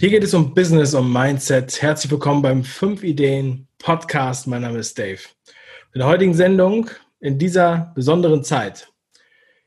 Hier 0.00 0.08
geht 0.08 0.24
es 0.24 0.32
um 0.32 0.54
Business, 0.54 0.94
um 0.94 1.12
Mindset. 1.12 1.82
Herzlich 1.82 2.10
willkommen 2.10 2.40
beim 2.40 2.64
5 2.64 3.02
Ideen 3.02 3.68
Podcast. 3.76 4.46
Mein 4.46 4.62
Name 4.62 4.78
ist 4.78 4.98
Dave. 4.98 5.20
In 5.92 5.98
der 5.98 6.06
heutigen 6.06 6.32
Sendung, 6.32 6.88
in 7.20 7.38
dieser 7.38 7.92
besonderen 7.94 8.42
Zeit, 8.42 8.90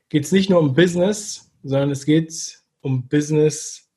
geht 0.08 0.24
es 0.24 0.32
nicht 0.32 0.50
nur 0.50 0.58
um 0.58 0.74
Business, 0.74 1.52
sondern 1.62 1.92
es 1.92 2.04
geht 2.04 2.58
um 2.80 3.06
Business 3.06 3.88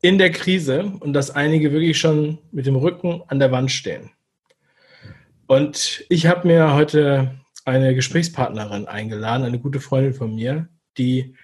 in 0.00 0.16
der 0.16 0.30
Krise 0.30 0.90
und 1.00 1.12
dass 1.12 1.30
einige 1.30 1.70
wirklich 1.70 1.98
schon 1.98 2.38
mit 2.50 2.64
dem 2.64 2.76
Rücken 2.76 3.22
an 3.26 3.38
der 3.38 3.52
Wand 3.52 3.70
stehen. 3.70 4.08
Und 5.48 6.02
ich 6.08 6.26
habe 6.28 6.48
mir 6.48 6.72
heute 6.72 7.42
eine 7.66 7.94
Gesprächspartnerin 7.94 8.88
eingeladen, 8.88 9.44
eine 9.44 9.60
gute 9.60 9.80
Freundin 9.80 10.14
von 10.14 10.34
mir, 10.34 10.70
die 10.96 11.34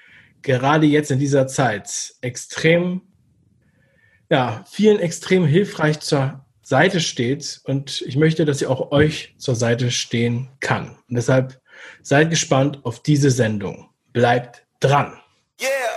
gerade 0.41 0.87
jetzt 0.87 1.11
in 1.11 1.19
dieser 1.19 1.47
Zeit 1.47 2.15
extrem 2.23 3.03
ja, 4.31 4.65
vielen 4.71 4.99
extrem 4.99 5.47
hilfreich 5.47 6.01
zur 6.01 6.45
Seite 6.63 7.01
steht 7.01 7.61
und 7.65 8.03
ich 8.03 8.17
möchte, 8.17 8.45
dass 8.45 8.61
sie 8.61 8.67
auch 8.67 8.91
euch 8.91 9.35
zur 9.37 9.55
Seite 9.55 9.91
stehen 9.91 10.49
kann. 10.61 10.97
Und 11.09 11.17
deshalb 11.17 11.61
seid 12.03 12.31
gespannt 12.31 12.81
auf 12.85 13.03
diese 13.03 13.31
Sendung. 13.31 13.91
Bleibt 14.13 14.65
dran. 14.81 15.19
Yeah. 15.61 15.95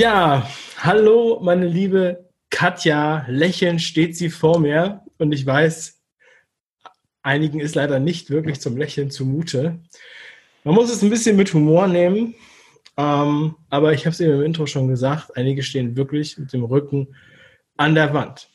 Ja, 0.00 0.48
hallo, 0.78 1.40
meine 1.42 1.66
liebe 1.66 2.30
Katja. 2.48 3.26
Lächelnd 3.28 3.82
steht 3.82 4.16
sie 4.16 4.30
vor 4.30 4.58
mir 4.58 5.02
und 5.18 5.32
ich 5.32 5.44
weiß, 5.44 5.99
Einigen 7.22 7.60
ist 7.60 7.74
leider 7.74 7.98
nicht 7.98 8.30
wirklich 8.30 8.60
zum 8.60 8.76
Lächeln 8.76 9.10
zumute. 9.10 9.78
Man 10.64 10.74
muss 10.74 10.90
es 10.90 11.02
ein 11.02 11.10
bisschen 11.10 11.36
mit 11.36 11.52
Humor 11.54 11.86
nehmen, 11.86 12.34
ähm, 12.96 13.56
aber 13.68 13.92
ich 13.92 14.06
habe 14.06 14.12
es 14.12 14.20
eben 14.20 14.34
im 14.34 14.42
Intro 14.42 14.66
schon 14.66 14.88
gesagt, 14.88 15.36
einige 15.36 15.62
stehen 15.62 15.96
wirklich 15.96 16.38
mit 16.38 16.52
dem 16.52 16.64
Rücken 16.64 17.14
an 17.76 17.94
der 17.94 18.12
Wand. 18.12 18.50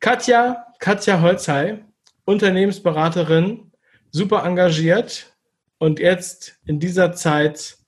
Katja, 0.00 0.66
Katja 0.78 1.20
Holzhey, 1.20 1.78
Unternehmensberaterin, 2.24 3.72
super 4.10 4.44
engagiert 4.44 5.34
und 5.78 5.98
jetzt 5.98 6.58
in 6.66 6.80
dieser 6.80 7.12
Zeit, 7.12 7.78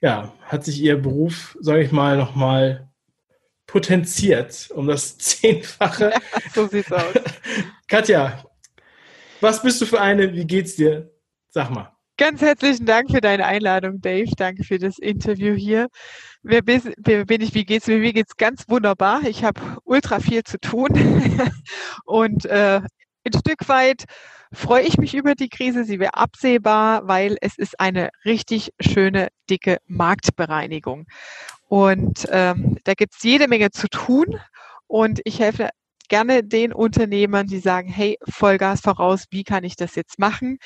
ja, 0.00 0.32
hat 0.42 0.64
sich 0.64 0.80
ihr 0.80 1.00
Beruf, 1.00 1.56
sage 1.60 1.82
ich 1.82 1.92
mal, 1.92 2.16
nochmal 2.16 2.88
potenziert 3.66 4.70
um 4.74 4.88
das 4.88 5.16
Zehnfache. 5.18 6.12
so 6.54 6.66
sieht's 6.66 6.92
aus. 6.92 7.14
Katja, 7.86 8.44
was 9.40 9.62
bist 9.62 9.80
du 9.80 9.86
für 9.86 10.00
eine? 10.00 10.32
Wie 10.32 10.46
geht's 10.46 10.76
dir? 10.76 11.10
Sag 11.48 11.70
mal. 11.70 11.92
Ganz 12.16 12.42
herzlichen 12.42 12.84
Dank 12.84 13.10
für 13.10 13.22
deine 13.22 13.46
Einladung, 13.46 14.00
Dave. 14.00 14.30
Danke 14.36 14.62
für 14.62 14.78
das 14.78 14.98
Interview 14.98 15.54
hier. 15.54 15.88
Wer 16.42 16.60
bin, 16.60 16.92
wer 16.98 17.24
bin 17.24 17.40
ich? 17.40 17.54
Wie 17.54 17.64
geht's 17.64 17.86
mir? 17.86 17.98
Mir 17.98 18.12
geht's 18.12 18.36
ganz 18.36 18.68
wunderbar. 18.68 19.22
Ich 19.24 19.42
habe 19.42 19.60
ultra 19.84 20.20
viel 20.20 20.42
zu 20.44 20.58
tun 20.60 20.90
und 22.04 22.44
äh, 22.44 22.82
ein 23.24 23.32
Stück 23.32 23.68
weit 23.68 24.04
freue 24.52 24.82
ich 24.82 24.98
mich 24.98 25.14
über 25.14 25.34
die 25.34 25.48
Krise. 25.48 25.84
Sie 25.84 25.98
wäre 25.98 26.14
absehbar, 26.14 27.08
weil 27.08 27.36
es 27.40 27.56
ist 27.56 27.80
eine 27.80 28.10
richtig 28.24 28.70
schöne, 28.80 29.28
dicke 29.48 29.78
Marktbereinigung. 29.86 31.06
Und 31.68 32.26
ähm, 32.30 32.76
da 32.84 32.94
gibt's 32.94 33.22
jede 33.22 33.48
Menge 33.48 33.70
zu 33.70 33.88
tun. 33.88 34.38
Und 34.86 35.20
ich 35.24 35.38
helfe 35.38 35.70
gerne 36.10 36.44
den 36.44 36.74
Unternehmern, 36.74 37.46
die 37.46 37.60
sagen, 37.60 37.88
hey, 37.88 38.18
Vollgas 38.28 38.82
voraus, 38.82 39.24
wie 39.30 39.44
kann 39.44 39.64
ich 39.64 39.76
das 39.76 39.94
jetzt 39.94 40.18
machen? 40.18 40.58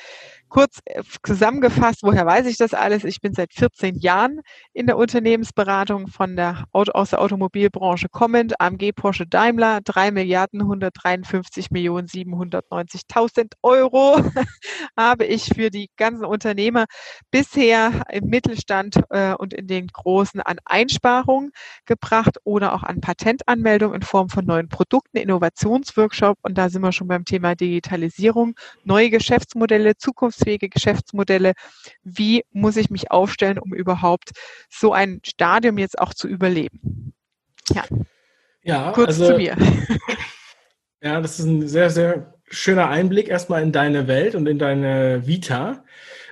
Kurz 0.55 0.79
äh, 0.85 1.03
zusammengefasst, 1.25 2.05
woher 2.05 2.27
weiß 2.27 2.47
ich 2.47 2.57
das 2.57 2.75
alles? 2.75 3.03
Ich 3.03 3.21
bin 3.21 3.35
seit 3.35 3.53
14 3.53 3.97
Jahren 3.97 4.41
in 4.73 4.87
der 4.87 4.97
Unternehmensberatung 4.97 6.07
von 6.07 6.37
der 6.37 6.67
aus 6.70 7.11
der 7.11 7.20
Automobilbranche 7.20 8.09
kommend, 8.09 8.61
AMG, 8.61 8.93
Porsche, 8.93 9.27
Daimler, 9.27 9.81
3 9.85 10.13
Milliarden 10.13 10.61
153 10.61 11.73
Millionen 11.73 12.07
790.000 12.07 13.55
Euro 13.63 14.20
habe 14.97 15.25
ich 15.25 15.47
für 15.47 15.70
die 15.70 15.91
ganzen 15.97 16.25
Unternehmer 16.25 16.85
bisher 17.33 18.05
im 18.13 18.27
Mittelstand 18.27 19.01
äh, 19.11 19.35
und 19.35 19.55
in 19.55 19.67
den 19.67 19.89
großen 19.89 20.41
an 20.41 20.59
Einsparungen 20.67 21.51
gebracht 21.85 22.39
oder 22.45 22.75
auch 22.75 22.85
an 22.85 23.01
Patentanmeldungen 23.01 23.97
in 23.97 24.03
Form 24.03 24.29
von 24.29 24.45
neuen 24.45 24.69
Produkten, 24.69 25.17
Innovationsworkshop 25.17 26.39
und 26.43 26.57
da 26.57 26.69
sind 26.69 26.83
wir 26.83 26.93
schon 26.93 27.09
beim 27.09 27.25
Thema 27.25 27.57
Digitalisierung, 27.57 28.55
neue 28.85 29.11
Geschäftsmodelle, 29.11 29.97
Zukunfts 29.97 30.44
zukunftsfähige 30.45 30.69
Geschäftsmodelle. 30.69 31.53
Wie 32.03 32.45
muss 32.53 32.77
ich 32.77 32.91
mich 32.91 33.11
aufstellen, 33.11 33.59
um 33.59 33.73
überhaupt 33.73 34.31
so 34.71 34.93
ein 34.93 35.21
Stadium 35.25 35.79
jetzt 35.79 35.99
auch 35.99 36.15
zu 36.15 36.29
überleben? 36.29 37.13
Ja, 37.71 37.85
ja 38.63 38.93
kurz 38.93 39.21
also, 39.21 39.29
zu 39.29 39.37
mir. 39.37 39.57
Ja, 41.03 41.21
das 41.21 41.39
ist 41.39 41.45
ein 41.45 41.69
sehr, 41.69 41.91
sehr 41.91 42.33
schöner 42.49 42.89
Einblick 42.89 43.29
erstmal 43.29 43.63
in 43.63 43.73
deine 43.73 44.09
Welt 44.09 44.35
und 44.35 44.47
in 44.47 44.59
deine 44.59 45.27
Vita. 45.27 45.85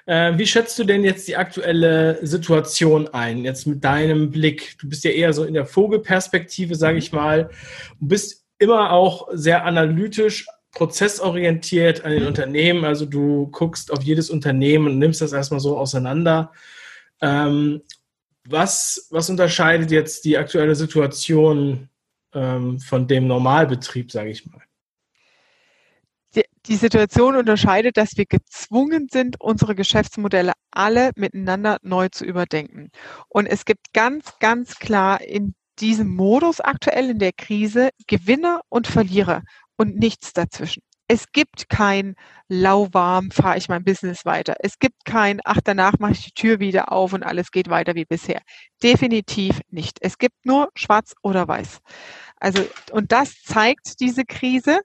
Äh, 0.06 0.38
wie 0.38 0.46
schätzt 0.46 0.78
du 0.78 0.84
denn 0.84 1.04
jetzt 1.04 1.28
die 1.28 1.36
aktuelle 1.36 2.18
Situation 2.26 3.06
ein, 3.08 3.44
jetzt 3.44 3.66
mit 3.66 3.84
deinem 3.84 4.30
Blick? 4.30 4.78
Du 4.78 4.88
bist 4.88 5.04
ja 5.04 5.10
eher 5.10 5.34
so 5.34 5.44
in 5.44 5.52
der 5.52 5.66
Vogelperspektive, 5.66 6.74
sage 6.74 6.96
ich 6.96 7.12
mal, 7.12 7.50
und 8.00 8.08
bist 8.08 8.46
immer 8.58 8.92
auch 8.92 9.28
sehr 9.34 9.66
analytisch, 9.66 10.46
prozessorientiert 10.72 12.04
an 12.04 12.12
den 12.12 12.26
Unternehmen. 12.26 12.84
Also 12.84 13.06
du 13.06 13.48
guckst 13.48 13.92
auf 13.92 14.02
jedes 14.02 14.30
Unternehmen 14.30 14.86
und 14.86 14.98
nimmst 14.98 15.20
das 15.20 15.32
erstmal 15.32 15.60
so 15.60 15.78
auseinander. 15.78 16.52
Ähm, 17.20 17.82
was, 18.48 19.06
was 19.10 19.30
unterscheidet 19.30 19.90
jetzt 19.90 20.24
die 20.24 20.36
aktuelle 20.36 20.74
Situation 20.74 21.88
ähm, 22.34 22.80
von 22.80 23.06
dem 23.06 23.26
Normalbetrieb, 23.26 24.10
sage 24.10 24.30
ich 24.30 24.46
mal? 24.46 24.62
Die, 26.34 26.44
die 26.66 26.76
Situation 26.76 27.36
unterscheidet, 27.36 27.96
dass 27.98 28.16
wir 28.16 28.24
gezwungen 28.24 29.08
sind, 29.12 29.40
unsere 29.40 29.74
Geschäftsmodelle 29.74 30.54
alle 30.70 31.10
miteinander 31.14 31.78
neu 31.82 32.08
zu 32.08 32.24
überdenken. 32.24 32.90
Und 33.28 33.46
es 33.46 33.66
gibt 33.66 33.92
ganz, 33.92 34.32
ganz 34.40 34.76
klar 34.76 35.20
in 35.20 35.54
diesem 35.78 36.08
Modus 36.08 36.60
aktuell 36.60 37.10
in 37.10 37.18
der 37.18 37.32
Krise 37.32 37.90
Gewinner 38.06 38.62
und 38.68 38.86
Verlierer 38.86 39.42
und 39.76 39.96
nichts 39.96 40.32
dazwischen. 40.32 40.82
Es 41.08 41.30
gibt 41.32 41.68
kein 41.68 42.14
lauwarm, 42.48 43.30
fahre 43.30 43.58
ich 43.58 43.68
mein 43.68 43.84
Business 43.84 44.24
weiter. 44.24 44.54
Es 44.60 44.78
gibt 44.78 45.04
kein, 45.04 45.40
ach, 45.44 45.58
danach 45.62 45.98
mache 45.98 46.12
ich 46.12 46.24
die 46.24 46.32
Tür 46.32 46.58
wieder 46.58 46.90
auf 46.90 47.12
und 47.12 47.22
alles 47.22 47.50
geht 47.50 47.68
weiter 47.68 47.94
wie 47.94 48.06
bisher. 48.06 48.40
Definitiv 48.82 49.60
nicht. 49.68 49.98
Es 50.00 50.16
gibt 50.16 50.46
nur 50.46 50.70
schwarz 50.74 51.14
oder 51.22 51.46
weiß. 51.46 51.80
Also, 52.36 52.64
und 52.92 53.12
das 53.12 53.42
zeigt 53.42 54.00
diese 54.00 54.24
Krise 54.24 54.80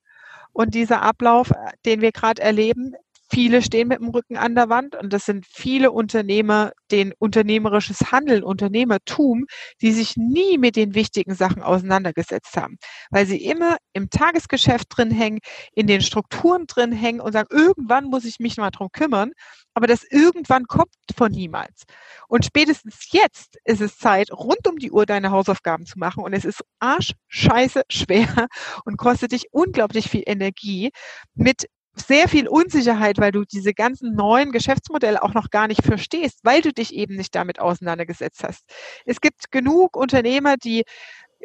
und 0.51 0.73
dieser 0.75 1.01
Ablauf, 1.01 1.51
den 1.85 2.01
wir 2.01 2.11
gerade 2.11 2.41
erleben, 2.41 2.93
Viele 3.29 3.61
stehen 3.61 3.89
mit 3.89 3.99
dem 3.99 4.09
Rücken 4.09 4.37
an 4.37 4.55
der 4.55 4.69
Wand 4.69 4.95
und 4.95 5.11
das 5.11 5.25
sind 5.25 5.45
viele 5.45 5.91
Unternehmer, 5.91 6.71
den 6.91 7.13
unternehmerisches 7.17 8.11
Handeln, 8.11 8.43
Unternehmertum, 8.43 9.45
die 9.81 9.91
sich 9.91 10.15
nie 10.15 10.57
mit 10.57 10.75
den 10.77 10.95
wichtigen 10.95 11.35
Sachen 11.35 11.61
auseinandergesetzt 11.61 12.55
haben, 12.55 12.77
weil 13.09 13.25
sie 13.25 13.43
immer 13.43 13.77
im 13.93 14.09
Tagesgeschäft 14.09 14.87
drin 14.89 15.11
hängen, 15.11 15.39
in 15.73 15.87
den 15.87 16.01
Strukturen 16.01 16.67
drin 16.67 16.93
hängen 16.93 17.19
und 17.19 17.33
sagen, 17.33 17.49
irgendwann 17.51 18.05
muss 18.05 18.23
ich 18.23 18.39
mich 18.39 18.55
mal 18.57 18.71
drum 18.71 18.89
kümmern, 18.93 19.31
aber 19.73 19.87
das 19.87 20.03
irgendwann 20.09 20.65
kommt 20.65 20.93
von 21.15 21.31
niemals. 21.31 21.83
Und 22.27 22.45
spätestens 22.45 23.09
jetzt 23.11 23.57
ist 23.65 23.81
es 23.81 23.97
Zeit, 23.97 24.31
rund 24.31 24.67
um 24.67 24.77
die 24.77 24.91
Uhr 24.91 25.05
deine 25.05 25.31
Hausaufgaben 25.31 25.85
zu 25.85 25.99
machen 25.99 26.23
und 26.23 26.33
es 26.33 26.45
ist 26.45 26.63
arschscheiße 26.79 27.83
schwer 27.89 28.47
und 28.85 28.97
kostet 28.97 29.33
dich 29.33 29.47
unglaublich 29.51 30.09
viel 30.09 30.23
Energie 30.25 30.91
mit 31.35 31.67
sehr 31.99 32.27
viel 32.27 32.47
Unsicherheit, 32.47 33.17
weil 33.17 33.31
du 33.31 33.43
diese 33.45 33.73
ganzen 33.73 34.15
neuen 34.15 34.51
Geschäftsmodelle 34.51 35.21
auch 35.21 35.33
noch 35.33 35.49
gar 35.49 35.67
nicht 35.67 35.83
verstehst, 35.83 36.39
weil 36.43 36.61
du 36.61 36.73
dich 36.73 36.93
eben 36.93 37.15
nicht 37.15 37.35
damit 37.35 37.59
auseinandergesetzt 37.59 38.43
hast. 38.43 38.63
Es 39.05 39.21
gibt 39.21 39.51
genug 39.51 39.95
Unternehmer, 39.95 40.57
die 40.57 40.83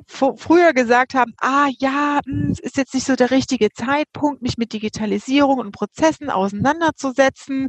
früher 0.06 0.72
gesagt 0.72 1.14
haben, 1.14 1.34
ah 1.38 1.68
ja, 1.78 2.20
hm, 2.24 2.50
es 2.52 2.60
ist 2.60 2.76
jetzt 2.76 2.94
nicht 2.94 3.06
so 3.06 3.16
der 3.16 3.30
richtige 3.30 3.70
Zeitpunkt, 3.70 4.42
mich 4.42 4.56
mit 4.58 4.72
Digitalisierung 4.72 5.58
und 5.58 5.72
Prozessen 5.72 6.30
auseinanderzusetzen. 6.30 7.68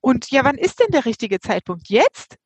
Und 0.00 0.30
ja, 0.30 0.44
wann 0.44 0.58
ist 0.58 0.80
denn 0.80 0.90
der 0.90 1.06
richtige 1.06 1.40
Zeitpunkt? 1.40 1.88
Jetzt? 1.88 2.36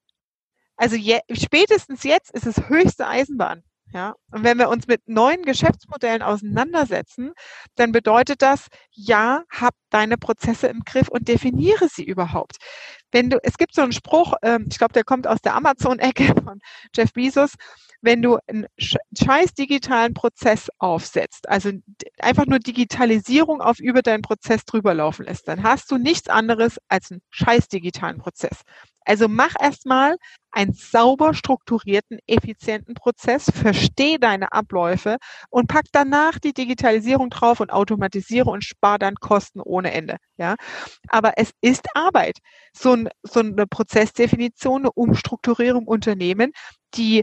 Also 0.77 0.97
je, 0.97 1.21
spätestens 1.33 2.03
jetzt 2.05 2.31
ist 2.33 2.47
es 2.47 2.69
höchste 2.69 3.07
Eisenbahn. 3.07 3.63
Ja, 3.93 4.15
und 4.33 4.43
wenn 4.43 4.59
wir 4.59 4.69
uns 4.69 4.89
mit 4.89 5.09
neuen 5.09 5.43
Geschäftsmodellen 5.43 6.21
auseinandersetzen, 6.23 7.33
dann 7.77 7.93
bedeutet 7.93 8.43
das, 8.43 8.67
ja, 8.91 9.45
hab 9.51 9.75
deine 9.91 10.19
Prozesse 10.19 10.67
im 10.67 10.81
Griff 10.85 11.09
und 11.09 11.29
definiere 11.29 11.89
sie 11.89 12.05
überhaupt. 12.05 12.57
Wenn 13.17 13.31
du, 13.31 13.39
es 13.43 13.57
gibt 13.57 13.75
so 13.75 13.81
einen 13.81 13.93
Spruch, 13.93 14.35
ähm, 14.43 14.67
ich 14.71 14.77
glaube, 14.77 14.93
der 14.93 15.03
kommt 15.03 15.27
aus 15.27 15.41
der 15.41 15.55
Amazon-Ecke 15.55 16.35
von 16.45 16.61
Jeff 16.95 17.15
Bezos, 17.15 17.55
wenn 18.03 18.21
du 18.21 18.37
einen 18.47 18.67
scheiß 18.79 19.55
digitalen 19.55 20.13
Prozess 20.13 20.69
aufsetzt, 20.79 21.49
also 21.49 21.71
einfach 22.19 22.45
nur 22.45 22.59
Digitalisierung 22.59 23.63
auf 23.63 23.79
über 23.79 24.03
deinen 24.03 24.21
Prozess 24.21 24.67
drüber 24.67 24.93
laufen 24.93 25.25
lässt, 25.25 25.49
dann 25.49 25.63
hast 25.63 25.91
du 25.91 25.97
nichts 25.97 26.29
anderes 26.29 26.77
als 26.89 27.11
einen 27.11 27.23
scheiß 27.31 27.69
digitalen 27.69 28.19
Prozess. 28.19 28.61
Also 29.07 29.29
mach 29.29 29.55
erstmal 29.59 30.17
einen 30.51 30.73
sauber 30.73 31.33
strukturierten, 31.33 32.19
effizienten 32.27 32.95
Prozess, 32.95 33.51
versteh 33.55 34.19
deine 34.19 34.53
Abläufe 34.53 35.19
und 35.49 35.69
pack 35.69 35.85
danach 35.93 36.39
die 36.41 36.53
Digitalisierung 36.53 37.31
drauf 37.31 37.61
und 37.61 37.71
automatisiere 37.71 38.51
und 38.51 38.65
spar 38.65 38.99
dann 38.99 39.15
Kosten 39.15 39.61
ohne 39.61 39.93
Ende. 39.93 40.17
Ja, 40.39 40.57
aber 41.09 41.35
es 41.37 41.53
ist 41.61 41.87
Arbeit. 41.95 42.39
So, 42.73 42.93
ein, 42.95 43.06
so 43.23 43.41
eine 43.41 43.67
Prozessdefinition, 43.67 44.83
eine 44.83 44.93
Umstrukturierung 44.93 45.87
Unternehmen, 45.87 46.53
die 46.95 47.23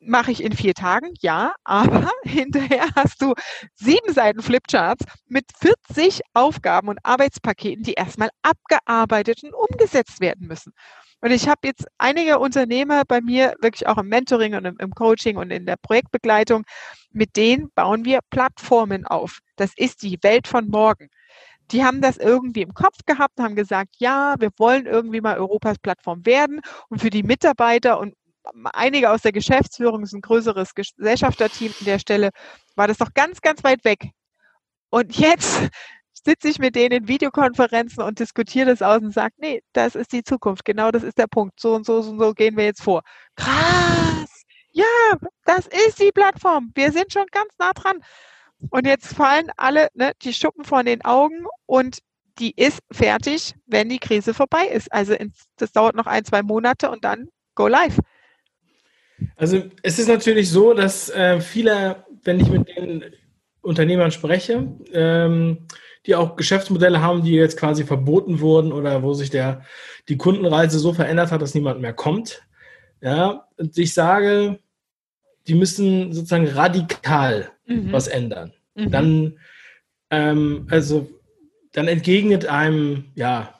mache 0.00 0.32
ich 0.32 0.42
in 0.42 0.52
vier 0.52 0.74
Tagen, 0.74 1.12
ja, 1.20 1.52
aber 1.64 2.10
hinterher 2.22 2.88
hast 2.96 3.22
du 3.22 3.34
sieben 3.74 4.12
Seiten 4.12 4.42
Flipcharts 4.42 5.04
mit 5.26 5.44
40 5.60 6.20
Aufgaben 6.34 6.88
und 6.88 6.98
Arbeitspaketen, 7.02 7.82
die 7.84 7.94
erstmal 7.94 8.30
abgearbeitet 8.42 9.42
und 9.44 9.54
umgesetzt 9.54 10.20
werden 10.20 10.46
müssen. 10.46 10.72
Und 11.22 11.32
ich 11.32 11.48
habe 11.48 11.60
jetzt 11.64 11.86
einige 11.98 12.38
Unternehmer 12.38 13.02
bei 13.06 13.20
mir, 13.20 13.54
wirklich 13.60 13.86
auch 13.86 13.98
im 13.98 14.08
Mentoring 14.08 14.54
und 14.54 14.64
im, 14.64 14.90
Coaching 14.92 15.36
und 15.36 15.50
in 15.50 15.66
der 15.66 15.76
Projektbegleitung, 15.76 16.64
mit 17.10 17.36
denen 17.36 17.70
bauen 17.74 18.06
wir 18.06 18.20
Plattformen 18.30 19.06
auf. 19.06 19.40
Das 19.56 19.72
ist 19.76 20.02
die 20.02 20.18
Welt 20.22 20.48
von 20.48 20.68
morgen. 20.68 21.10
Die 21.70 21.84
haben 21.84 22.00
das 22.00 22.16
irgendwie 22.16 22.62
im 22.62 22.74
Kopf 22.74 22.98
gehabt, 23.06 23.38
haben 23.38 23.54
gesagt, 23.54 23.96
ja, 23.98 24.34
wir 24.38 24.50
wollen 24.58 24.86
irgendwie 24.86 25.20
mal 25.20 25.38
Europas 25.38 25.78
Plattform 25.78 26.26
werden. 26.26 26.60
Und 26.88 27.00
für 27.00 27.10
die 27.10 27.22
Mitarbeiter 27.22 27.98
und 28.00 28.14
einige 28.72 29.10
aus 29.10 29.22
der 29.22 29.32
Geschäftsführung, 29.32 30.02
ist 30.02 30.12
ein 30.12 30.20
größeres 30.20 30.74
Gesellschafterteam 30.74 31.72
an 31.78 31.84
der 31.84 31.98
Stelle, 31.98 32.30
war 32.76 32.88
das 32.88 32.98
doch 32.98 33.12
ganz, 33.14 33.40
ganz 33.40 33.62
weit 33.64 33.84
weg. 33.84 34.10
Und 34.90 35.16
jetzt 35.16 35.68
sitze 36.24 36.48
ich 36.48 36.58
mit 36.58 36.74
denen 36.74 37.02
in 37.02 37.08
Videokonferenzen 37.08 38.02
und 38.02 38.18
diskutiere 38.18 38.70
das 38.70 38.82
aus 38.82 39.00
und 39.00 39.12
sage, 39.12 39.34
nee, 39.38 39.62
das 39.72 39.94
ist 39.94 40.12
die 40.12 40.22
Zukunft, 40.22 40.64
genau 40.64 40.90
das 40.90 41.02
ist 41.02 41.18
der 41.18 41.26
Punkt. 41.26 41.58
So 41.60 41.74
und 41.74 41.86
so 41.86 41.96
und 42.00 42.18
so 42.18 42.34
gehen 42.34 42.56
wir 42.56 42.64
jetzt 42.64 42.82
vor. 42.82 43.02
Krass! 43.36 44.44
Ja, 44.72 44.84
das 45.44 45.66
ist 45.66 45.98
die 46.00 46.12
Plattform. 46.12 46.70
Wir 46.74 46.92
sind 46.92 47.12
schon 47.12 47.26
ganz 47.32 47.52
nah 47.58 47.72
dran. 47.72 48.00
Und 48.68 48.86
jetzt 48.86 49.14
fallen 49.14 49.50
alle 49.56 49.88
ne, 49.94 50.12
die 50.22 50.34
Schuppen 50.34 50.64
von 50.64 50.84
den 50.84 51.02
Augen 51.04 51.46
und 51.70 51.98
die 52.40 52.52
ist 52.56 52.80
fertig, 52.90 53.54
wenn 53.66 53.88
die 53.88 54.00
Krise 54.00 54.34
vorbei 54.34 54.66
ist. 54.66 54.92
Also 54.92 55.14
das 55.56 55.70
dauert 55.70 55.94
noch 55.94 56.06
ein, 56.06 56.24
zwei 56.24 56.42
Monate 56.42 56.90
und 56.90 57.04
dann 57.04 57.28
go 57.54 57.68
live. 57.68 57.98
Also 59.36 59.62
es 59.82 59.98
ist 59.98 60.08
natürlich 60.08 60.50
so, 60.50 60.74
dass 60.74 61.10
äh, 61.10 61.40
viele, 61.40 62.04
wenn 62.24 62.40
ich 62.40 62.48
mit 62.48 62.68
den 62.68 63.04
Unternehmern 63.60 64.10
spreche, 64.10 64.66
ähm, 64.92 65.68
die 66.06 66.16
auch 66.16 66.34
Geschäftsmodelle 66.34 67.00
haben, 67.00 67.22
die 67.22 67.34
jetzt 67.34 67.58
quasi 67.58 67.84
verboten 67.84 68.40
wurden 68.40 68.72
oder 68.72 69.02
wo 69.04 69.14
sich 69.14 69.30
der, 69.30 69.64
die 70.08 70.16
Kundenreise 70.16 70.78
so 70.80 70.92
verändert 70.92 71.30
hat, 71.30 71.42
dass 71.42 71.54
niemand 71.54 71.80
mehr 71.80 71.92
kommt. 71.92 72.42
Ja, 73.00 73.46
und 73.58 73.78
ich 73.78 73.94
sage, 73.94 74.58
die 75.46 75.54
müssen 75.54 76.12
sozusagen 76.12 76.48
radikal 76.48 77.52
mhm. 77.66 77.92
was 77.92 78.08
ändern. 78.08 78.54
Mhm. 78.74 78.90
Dann, 78.90 79.38
ähm, 80.10 80.66
also, 80.70 81.19
dann 81.72 81.88
entgegnet 81.88 82.46
einem, 82.46 83.12
ja, 83.14 83.54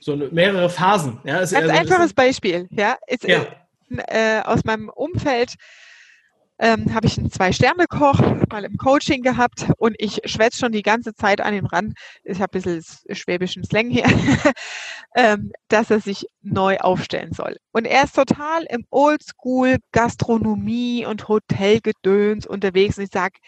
so 0.00 0.12
eine, 0.12 0.28
mehrere 0.28 0.70
Phasen. 0.70 1.20
Ja, 1.24 1.38
Ganz 1.38 1.52
also, 1.52 1.70
einfaches 1.70 2.14
Beispiel, 2.14 2.68
ja. 2.70 2.96
Ist, 3.06 3.24
ja. 3.24 3.46
Äh, 3.90 4.42
aus 4.42 4.64
meinem 4.64 4.90
Umfeld 4.90 5.54
ähm, 6.58 6.92
habe 6.92 7.06
ich 7.06 7.18
einen 7.18 7.30
Zwei-Sterne-Koch 7.30 8.20
mal 8.50 8.64
im 8.64 8.76
Coaching 8.76 9.22
gehabt 9.22 9.66
und 9.78 9.94
ich 9.98 10.20
schwätze 10.24 10.58
schon 10.58 10.72
die 10.72 10.82
ganze 10.82 11.14
Zeit 11.14 11.40
an 11.40 11.54
ihn 11.54 11.66
ran, 11.66 11.94
ich 12.24 12.40
habe 12.40 12.58
ein 12.58 12.62
bisschen 12.62 12.84
schwäbischen 13.14 13.64
Slang 13.64 13.88
hier, 13.88 14.04
ähm, 15.16 15.52
dass 15.68 15.90
er 15.90 16.00
sich 16.00 16.26
neu 16.42 16.78
aufstellen 16.78 17.32
soll. 17.32 17.56
Und 17.72 17.86
er 17.86 18.04
ist 18.04 18.16
total 18.16 18.64
im 18.68 18.84
Oldschool 18.90 19.76
Gastronomie 19.92 21.06
und 21.06 21.28
Hotelgedöns 21.28 22.46
unterwegs 22.46 22.98
und 22.98 23.04
ich 23.04 23.10
sage, 23.10 23.38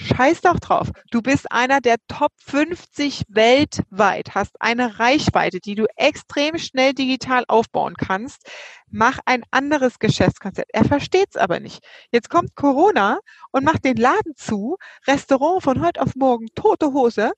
Scheiß 0.00 0.42
doch 0.42 0.60
drauf. 0.60 0.92
Du 1.10 1.22
bist 1.22 1.50
einer 1.50 1.80
der 1.80 1.96
Top 2.06 2.30
50 2.44 3.24
weltweit, 3.28 4.32
hast 4.36 4.52
eine 4.60 5.00
Reichweite, 5.00 5.58
die 5.58 5.74
du 5.74 5.86
extrem 5.96 6.56
schnell 6.56 6.94
digital 6.94 7.44
aufbauen 7.48 7.96
kannst. 7.96 8.48
Mach 8.88 9.18
ein 9.26 9.42
anderes 9.50 9.98
Geschäftskonzept. 9.98 10.70
Er 10.72 10.84
versteht's 10.84 11.36
aber 11.36 11.58
nicht. 11.58 11.84
Jetzt 12.12 12.30
kommt 12.30 12.54
Corona 12.54 13.18
und 13.50 13.64
macht 13.64 13.84
den 13.84 13.96
Laden 13.96 14.36
zu, 14.36 14.76
Restaurant 15.08 15.64
von 15.64 15.84
heute 15.84 16.00
auf 16.00 16.14
morgen, 16.14 16.46
tote 16.54 16.92
Hose. 16.92 17.32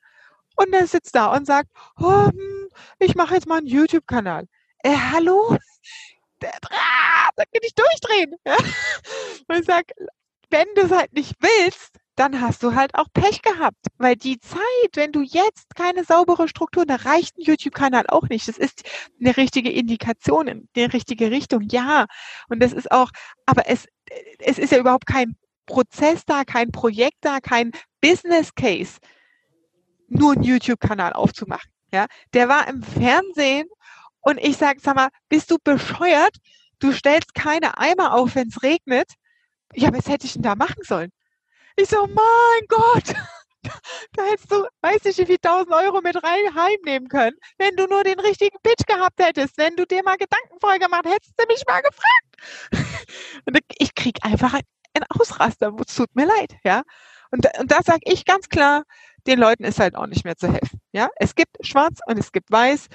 Und 0.55 0.75
er 0.75 0.87
sitzt 0.87 1.15
da 1.15 1.35
und 1.35 1.47
sagt, 1.47 1.71
oh, 1.99 2.27
hm, 2.27 2.69
ich 2.99 3.15
mache 3.15 3.35
jetzt 3.37 3.47
mal 3.47 3.59
einen 3.59 3.69
YouTube-Kanal. 3.69 4.47
Äh, 4.83 4.97
hallo? 5.13 5.57
Da 7.37 7.45
kann 7.45 7.61
ich 7.63 7.75
durchdrehen. 7.75 8.35
Und 9.49 9.59
ich 9.59 9.67
sage, 9.67 9.93
wenn 10.49 10.67
du 10.75 10.83
es 10.83 10.91
halt 10.91 11.13
nicht 11.13 11.35
willst, 11.39 11.99
dann 12.21 12.43
hast 12.43 12.63
du 12.63 12.75
halt 12.75 12.95
auch 12.97 13.07
Pech 13.15 13.41
gehabt. 13.41 13.87
Weil 13.97 14.15
die 14.15 14.39
Zeit, 14.39 14.61
wenn 14.95 15.11
du 15.11 15.23
jetzt 15.23 15.75
keine 15.75 16.05
saubere 16.05 16.49
Struktur, 16.49 16.85
da 16.85 16.97
reicht 16.97 17.39
ein 17.39 17.43
YouTube-Kanal 17.43 18.05
auch 18.09 18.29
nicht. 18.29 18.47
Das 18.47 18.59
ist 18.59 18.83
eine 19.19 19.39
richtige 19.39 19.71
Indikation 19.71 20.47
in 20.47 20.69
die 20.77 20.85
richtige 20.85 21.31
Richtung, 21.31 21.63
ja. 21.71 22.05
Und 22.51 22.61
das 22.63 22.75
ist 22.75 22.91
auch, 22.93 23.11
aber 23.47 23.69
es, 23.69 23.87
es 24.39 24.59
ist 24.59 24.71
ja 24.71 24.79
überhaupt 24.79 25.07
kein 25.07 25.35
Prozess 25.65 26.27
da, 26.27 26.45
kein 26.45 26.71
Projekt 26.73 27.17
da, 27.23 27.41
kein 27.41 27.73
Business 28.03 28.55
Case, 28.55 28.99
nur 30.09 30.33
einen 30.33 30.43
YouTube-Kanal 30.43 31.15
aufzumachen. 31.15 31.71
Ja, 31.91 32.07
der 32.35 32.49
war 32.49 32.69
im 32.69 32.83
Fernsehen 32.83 33.67
und 34.21 34.39
ich 34.39 34.59
sage, 34.59 34.79
sag 34.81 34.95
mal, 34.95 35.09
bist 35.31 35.51
du 35.51 35.57
bescheuert? 35.65 36.37
Du 36.81 36.93
stellst 36.93 37.35
keine 37.35 37.79
Eimer 37.79 38.15
auf, 38.15 38.35
wenn 38.35 38.49
es 38.49 38.63
regnet. 38.63 39.15
Ja, 39.75 39.93
was 39.95 40.09
hätte 40.09 40.27
ich 40.27 40.35
denn 40.35 40.43
da 40.43 40.55
machen 40.55 40.83
sollen? 40.83 41.11
Ich 41.81 41.89
so, 41.89 42.07
mein 42.07 42.67
Gott, 42.69 43.15
da 44.13 44.23
hättest 44.25 44.53
du, 44.53 44.67
weiß 44.83 45.03
ich, 45.07 45.17
wie 45.17 45.25
viel 45.25 45.39
tausend 45.39 45.73
Euro 45.73 46.03
mit 46.03 46.15
rein 46.23 46.55
heimnehmen 46.55 47.09
können, 47.09 47.39
wenn 47.57 47.75
du 47.75 47.87
nur 47.87 48.05
den 48.05 48.21
richtigen 48.21 48.59
Pitch 48.63 48.85
gehabt 48.87 49.19
hättest, 49.19 49.57
wenn 49.57 49.77
du 49.77 49.87
dir 49.87 50.03
mal 50.03 50.19
Gedanken 50.19 50.61
voll 50.61 50.79
gemacht 50.79 51.07
hättest, 51.07 51.33
du 51.39 51.47
mich 51.47 51.63
mal 51.67 51.81
gefragt. 51.81 52.69
Und 53.47 53.59
ich 53.79 53.95
krieg 53.95 54.19
einfach 54.21 54.53
ein 54.53 55.05
Ausraster, 55.09 55.75
es 55.87 55.95
tut 55.95 56.15
mir 56.15 56.27
leid, 56.27 56.55
ja. 56.65 56.83
Und, 57.31 57.47
und 57.59 57.71
da 57.71 57.81
sage 57.83 58.01
ich 58.05 58.27
ganz 58.27 58.51
klar, 58.51 58.83
den 59.27 59.39
Leuten 59.39 59.65
ist 59.65 59.81
halt 59.81 59.95
auch 59.95 60.07
nicht 60.07 60.25
mehr 60.25 60.37
zu 60.37 60.53
helfen. 60.53 60.83
Ja, 60.93 61.09
es 61.17 61.35
gibt 61.35 61.65
Schwarz 61.65 62.01
und 62.07 62.19
es 62.19 62.33
gibt 62.33 62.51
Weiß 62.51 62.89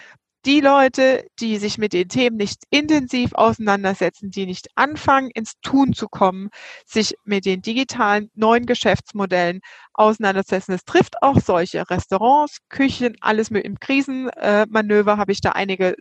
die 0.46 0.62
Leute, 0.62 1.26
die 1.40 1.58
sich 1.58 1.78
mit 1.78 1.94
den 1.94 2.08
Themen 2.08 2.38
nicht 2.38 2.64
intensiv 2.70 3.34
auseinandersetzen, 3.34 4.30
die 4.30 4.46
nicht 4.46 4.68
anfangen, 4.76 5.32
ins 5.32 5.54
Tun 5.62 5.94
zu 5.94 6.08
kommen, 6.08 6.50
sich 6.86 7.16
mit 7.24 7.46
den 7.46 7.62
digitalen 7.62 8.30
neuen 8.36 8.66
Geschäftsmodellen 8.66 9.62
auseinandersetzen. 9.94 10.74
Es 10.74 10.86
trifft 10.86 11.22
auch 11.22 11.40
solche 11.40 11.90
Restaurants, 11.90 12.60
Küchen, 12.70 13.16
alles 13.22 13.50
mit 13.50 13.66
im 13.66 13.80
Krisenmanöver 13.80 15.18
habe 15.18 15.32
ich 15.32 15.42
da 15.42 15.52
einige 15.52 15.96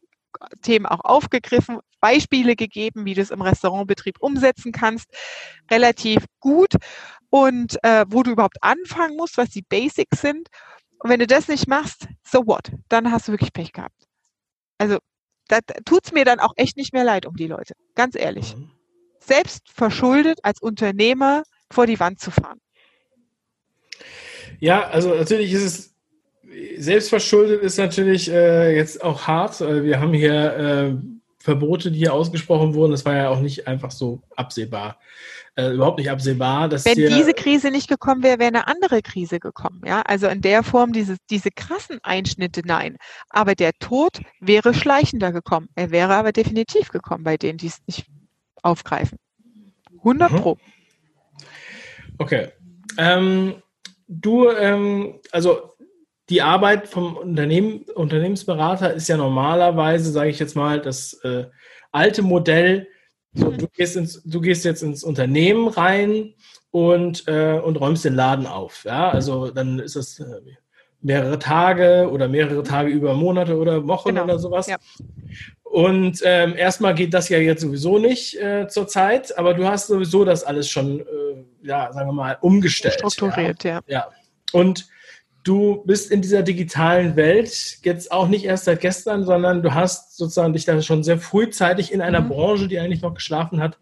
Themen 0.63 0.87
auch 0.87 1.01
aufgegriffen, 1.05 1.79
Beispiele 2.01 2.57
gegeben, 2.57 3.05
wie 3.05 3.15
du 3.15 3.23
es 3.23 3.31
im 3.31 3.41
Restaurantbetrieb 3.41 4.17
umsetzen 4.21 4.73
kannst, 4.73 5.07
relativ 5.71 6.25
gut 6.41 6.75
und 7.31 7.83
äh, 7.83 8.05
wo 8.09 8.23
du 8.23 8.33
überhaupt 8.33 8.63
anfangen 8.63 9.17
musst, 9.17 9.39
was 9.39 9.51
die 9.51 9.63
Basics 9.63 10.21
sind. 10.21 10.49
Und 10.99 11.11
wenn 11.11 11.21
du 11.21 11.27
das 11.27 11.49
nicht 11.49 11.69
machst, 11.69 12.09
so 12.23 12.47
what? 12.47 12.73
Dann 12.89 13.11
hast 13.11 13.29
du 13.29 13.33
wirklich 13.33 13.53
Pech 13.53 13.73
gehabt. 13.73 14.04
Also 14.85 14.99
da 15.49 15.61
tut 15.87 16.05
es 16.05 16.13
mir 16.13 16.27
dann 16.27 16.41
auch 16.41 16.53
echt 16.57 16.77
nicht 16.77 16.93
mehr 16.93 17.05
leid 17.05 17.25
um 17.25 17.37
die 17.37 17.47
Leute, 17.47 17.73
ganz 17.95 18.17
ehrlich. 18.17 18.55
Mhm. 18.55 18.71
Selbst 19.19 19.63
verschuldet 19.71 20.41
als 20.43 20.61
Unternehmer 20.61 21.45
vor 21.71 21.87
die 21.87 21.99
Wand 21.99 22.21
zu 22.21 22.31
fahren. 22.31 22.61
Ja, 24.61 24.87
also 24.89 25.15
natürlich 25.15 25.53
ist 25.53 25.63
es 25.63 25.95
selbstverschuldet 26.77 27.63
ist 27.63 27.79
natürlich 27.79 28.31
äh, 28.31 28.77
jetzt 28.77 29.03
auch 29.03 29.27
hart. 29.27 29.61
Wir 29.61 29.99
haben 30.01 30.13
hier 30.13 30.35
äh, 30.55 30.95
Verbote, 31.45 31.91
die 31.91 31.99
hier 31.99 32.15
ausgesprochen 32.15 32.73
wurden. 32.73 32.93
Das 32.93 33.05
war 33.05 33.15
ja 33.15 33.29
auch 33.29 33.41
nicht 33.41 33.69
einfach 33.69 33.91
so 33.91 34.23
absehbar 34.35 34.99
äh, 35.57 35.73
überhaupt 35.73 35.99
nicht 35.99 36.11
absehbar. 36.11 36.69
Dass 36.69 36.85
Wenn 36.85 36.97
diese 36.97 37.33
Krise 37.33 37.71
nicht 37.71 37.89
gekommen 37.89 38.23
wäre, 38.23 38.39
wäre 38.39 38.49
eine 38.49 38.67
andere 38.67 39.03
Krise 39.03 39.39
gekommen. 39.41 39.83
Ja, 39.85 40.03
also 40.03 40.27
in 40.27 40.41
der 40.41 40.63
Form 40.63 40.93
diese, 40.93 41.17
diese 41.31 41.51
krassen 41.51 41.99
Einschnitte, 42.03 42.63
nein. 42.65 42.97
Aber 43.29 43.55
der 43.55 43.73
Tod 43.75 44.21
wäre 44.41 44.75
schleichender 44.75 45.33
gekommen. 45.33 45.69
Er 45.75 45.91
wäre 45.91 46.15
aber 46.15 46.33
definitiv 46.33 46.89
gekommen 46.89 47.25
bei 47.25 47.37
denen, 47.37 47.59
die 47.59 47.69
es 47.69 47.79
nicht 47.87 48.07
aufgreifen. 48.63 49.19
100 49.99 50.33
mhm. 50.33 50.37
Pro. 50.37 50.59
Okay. 52.19 52.49
Ähm, 52.97 53.63
du, 54.09 54.49
ähm, 54.51 55.21
also 55.31 55.74
die 56.31 56.43
Arbeit 56.43 56.89
vom 56.89 57.17
Unternehmen, 57.17 57.85
Unternehmensberater 57.95 58.95
ist 58.95 59.09
ja 59.09 59.17
normalerweise, 59.17 60.11
sage 60.11 60.31
ich 60.31 60.39
jetzt 60.39 60.57
mal, 60.57 60.81
das 60.81 61.15
äh, 61.25 61.45
alte 61.93 62.23
Modell. 62.23 62.89
So, 63.35 63.51
du, 63.51 63.67
gehst 63.69 63.97
ins, 63.97 64.23
du 64.23 64.41
gehst 64.41 64.65
jetzt 64.65 64.83
ins 64.83 65.03
Unternehmen 65.03 65.69
rein 65.69 66.35
und, 66.71 67.27
äh, 67.27 67.59
und 67.59 67.77
räumst 67.81 68.05
den 68.05 68.15
Laden 68.15 68.47
auf. 68.47 68.85
Ja, 68.85 69.11
also 69.11 69.51
dann 69.51 69.81
ist 69.81 69.97
das 69.97 70.19
äh, 70.21 70.25
mehrere 71.01 71.39
Tage 71.39 72.09
oder 72.11 72.29
mehrere 72.29 72.63
Tage 72.63 72.91
über 72.91 73.15
Monate 73.15 73.57
oder 73.57 73.87
Wochen 73.87 74.11
genau. 74.11 74.25
oder 74.25 74.39
sowas. 74.39 74.67
Ja. 74.67 74.77
Und 75.63 76.21
ähm, 76.25 76.55
erstmal 76.57 76.95
geht 76.95 77.13
das 77.13 77.29
ja 77.29 77.39
jetzt 77.39 77.63
sowieso 77.63 77.99
nicht 77.99 78.41
äh, 78.41 78.69
zur 78.69 78.87
Zeit, 78.87 79.37
aber 79.37 79.55
du 79.55 79.67
hast 79.67 79.89
sowieso 79.89 80.25
das 80.25 80.45
alles 80.45 80.71
schon, 80.71 81.01
äh, 81.01 81.05
ja, 81.63 81.93
sagen 81.93 82.09
wir 82.09 82.13
mal, 82.13 82.39
umgestellt. 82.41 82.95
Strukturiert, 82.95 83.65
ja. 83.65 83.81
ja. 83.87 83.99
ja. 83.99 84.09
Und 84.53 84.87
du 85.45 85.85
bist 85.85 86.11
in 86.11 86.23
dieser 86.23 86.43
digitalen 86.43 87.17
Welt 87.17 87.79
jetzt 87.83 88.11
auch 88.11 88.29
nicht 88.29 88.45
erst 88.45 88.65
seit 88.65 88.81
gestern, 88.81 89.25
sondern 89.25 89.63
du 89.63 89.75
hast 89.75 90.17
sozusagen 90.17 90.55
dich 90.55 90.65
da 90.65 90.81
schon 90.83 91.05
sehr 91.05 91.19
frühzeitig 91.19 91.93
in 91.93 92.01
einer 92.01 92.23
mhm. 92.23 92.31
Branche, 92.31 92.69
die 92.69 92.79
eigentlich 92.79 93.03
noch 93.03 93.15
geschlafen 93.15 93.61
hat, 93.61 93.79